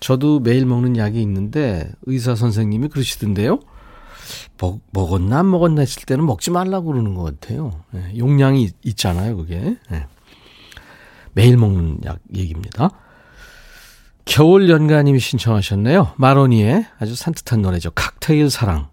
저도 0.00 0.40
매일 0.40 0.66
먹는 0.66 0.96
약이 0.96 1.22
있는데 1.22 1.90
의사 2.02 2.34
선생님이 2.34 2.88
그러시던데요. 2.88 3.60
먹, 4.58 4.80
먹었나 4.90 5.38
안 5.40 5.50
먹었나 5.50 5.82
했을 5.82 6.02
때는 6.06 6.26
먹지 6.26 6.50
말라고 6.50 6.86
그러는 6.88 7.14
것 7.14 7.22
같아요. 7.22 7.72
네. 7.92 8.12
용량이 8.18 8.70
있잖아요, 8.82 9.36
그게. 9.36 9.76
네. 9.88 10.06
매일 11.34 11.56
먹는 11.56 11.98
약 12.04 12.18
얘기입니다. 12.34 12.90
겨울 14.24 14.70
연가님이 14.70 15.20
신청하셨네요. 15.20 16.14
마로니의 16.16 16.86
아주 16.98 17.14
산뜻한 17.14 17.60
노래죠. 17.60 17.90
칵테일 17.90 18.50
사랑. 18.50 18.88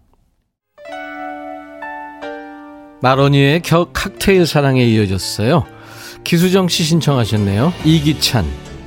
마로니의 3.00 3.62
겨, 3.62 3.86
칵테일 3.92 4.46
사랑에 4.46 4.84
이어졌어요. 4.84 5.64
기수정 6.22 6.68
씨 6.68 6.84
신청하셨네요. 6.84 7.72
이기찬, 7.84 8.44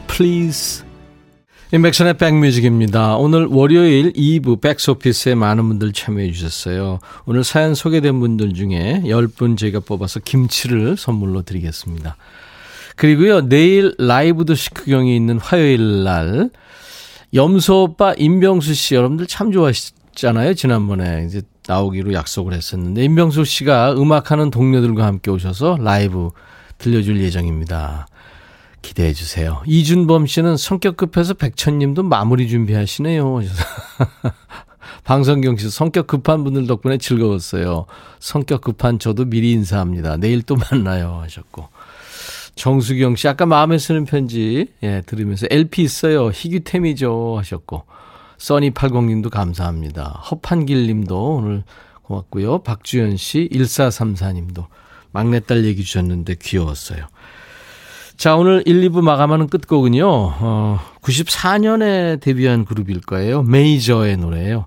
please. 0.08 0.86
인백션의 1.74 2.14
백뮤직입니다. 2.14 3.18
오늘 3.18 3.48
월요일 3.48 4.14
2부 4.14 4.62
백스오피스에 4.62 5.36
많은 5.36 5.68
분들 5.68 5.92
참여해 5.92 6.32
주셨어요. 6.32 7.00
오늘 7.26 7.44
사연 7.44 7.76
소개된 7.76 8.20
분들 8.20 8.54
중에 8.54 9.02
10분 9.04 9.58
제가 9.58 9.82
뽑아서 9.82 10.22
김치를 10.22 10.96
선물로 10.96 11.42
드리겠습니다. 11.42 12.16
그리고요, 12.96 13.48
내일 13.48 13.94
라이브 13.98 14.46
도시 14.46 14.70
구경이 14.70 15.16
있는 15.16 15.40
화요일 15.40 16.04
날, 16.04 16.50
염소 17.34 17.84
오빠 17.84 18.14
임병수 18.18 18.74
씨 18.74 18.96
여러분들 18.96 19.28
참 19.28 19.52
좋아하시잖아요. 19.52 20.54
지난번에 20.54 21.26
이제 21.28 21.42
나오기로 21.68 22.14
약속을 22.14 22.54
했었는데, 22.54 23.04
임병수 23.04 23.44
씨가 23.44 23.94
음악하는 23.94 24.50
동료들과 24.50 25.06
함께 25.06 25.32
오셔서 25.32 25.78
라이브 25.82 26.30
들려줄 26.78 27.22
예정입니다. 27.22 28.08
기대해 28.82 29.14
주세요. 29.14 29.64
이준범 29.66 30.28
씨는 30.28 30.58
성격 30.58 30.96
급해서 30.96 31.34
백천님도 31.34 32.04
마무리 32.04 32.48
준비하시네요. 32.48 33.42
방성경 35.04 35.58
씨 35.58 35.70
성격 35.70 36.08
급한 36.08 36.44
분들 36.44 36.68
덕분에 36.68 36.98
즐거웠어요. 36.98 37.88
성격 38.20 38.62
급한 38.62 39.00
저도 39.00 39.26
미리 39.26 39.52
인사합니다. 39.52 40.18
내일 40.18 40.44
또 40.44 40.56
만나요 40.56 41.20
하셨고 41.22 41.70
정수경 42.56 43.16
씨, 43.16 43.28
아까 43.28 43.46
마음에 43.46 43.78
쓰는 43.78 44.06
편지, 44.06 44.68
예, 44.82 45.02
들으면서 45.06 45.48
LP 45.50 45.84
있어요. 45.84 46.30
희귀템이죠. 46.30 47.36
하셨고. 47.38 47.84
써니80님도 48.38 49.30
감사합니다. 49.30 50.22
허판길 50.32 50.88
님도 50.88 51.36
오늘 51.36 51.64
고맙고요. 52.04 52.60
박주연 52.60 53.18
씨, 53.18 53.50
1434님도 53.52 54.66
막내딸 55.12 55.66
얘기 55.66 55.84
주셨는데 55.84 56.36
귀여웠어요. 56.42 57.08
자, 58.18 58.36
오늘 58.36 58.64
1, 58.66 58.90
2부 58.90 59.02
마감하는 59.02 59.48
끝곡은요, 59.48 60.08
어, 60.08 60.80
94년에 61.02 62.22
데뷔한 62.22 62.66
그룹일 62.66 63.02
거예요. 63.02 63.44
메이저의 63.44 64.18
노래예요. 64.18 64.66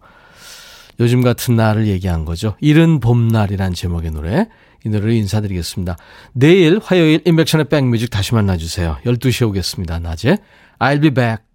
요즘 1.00 1.22
같은 1.22 1.56
날을 1.56 1.86
얘기한 1.86 2.24
거죠. 2.24 2.56
이른 2.60 3.00
봄날이란 3.00 3.72
제목의 3.72 4.10
노래. 4.10 4.48
이 4.84 4.88
노래로 4.88 5.10
인사드리겠습니다. 5.12 5.96
내일 6.32 6.80
화요일 6.82 7.20
인백션의 7.24 7.68
백뮤직 7.68 8.10
다시 8.10 8.34
만나주세요. 8.34 8.98
12시에 9.04 9.48
오겠습니다. 9.48 9.98
낮에. 9.98 10.38
I'll 10.78 11.00
be 11.00 11.10
back. 11.10 11.47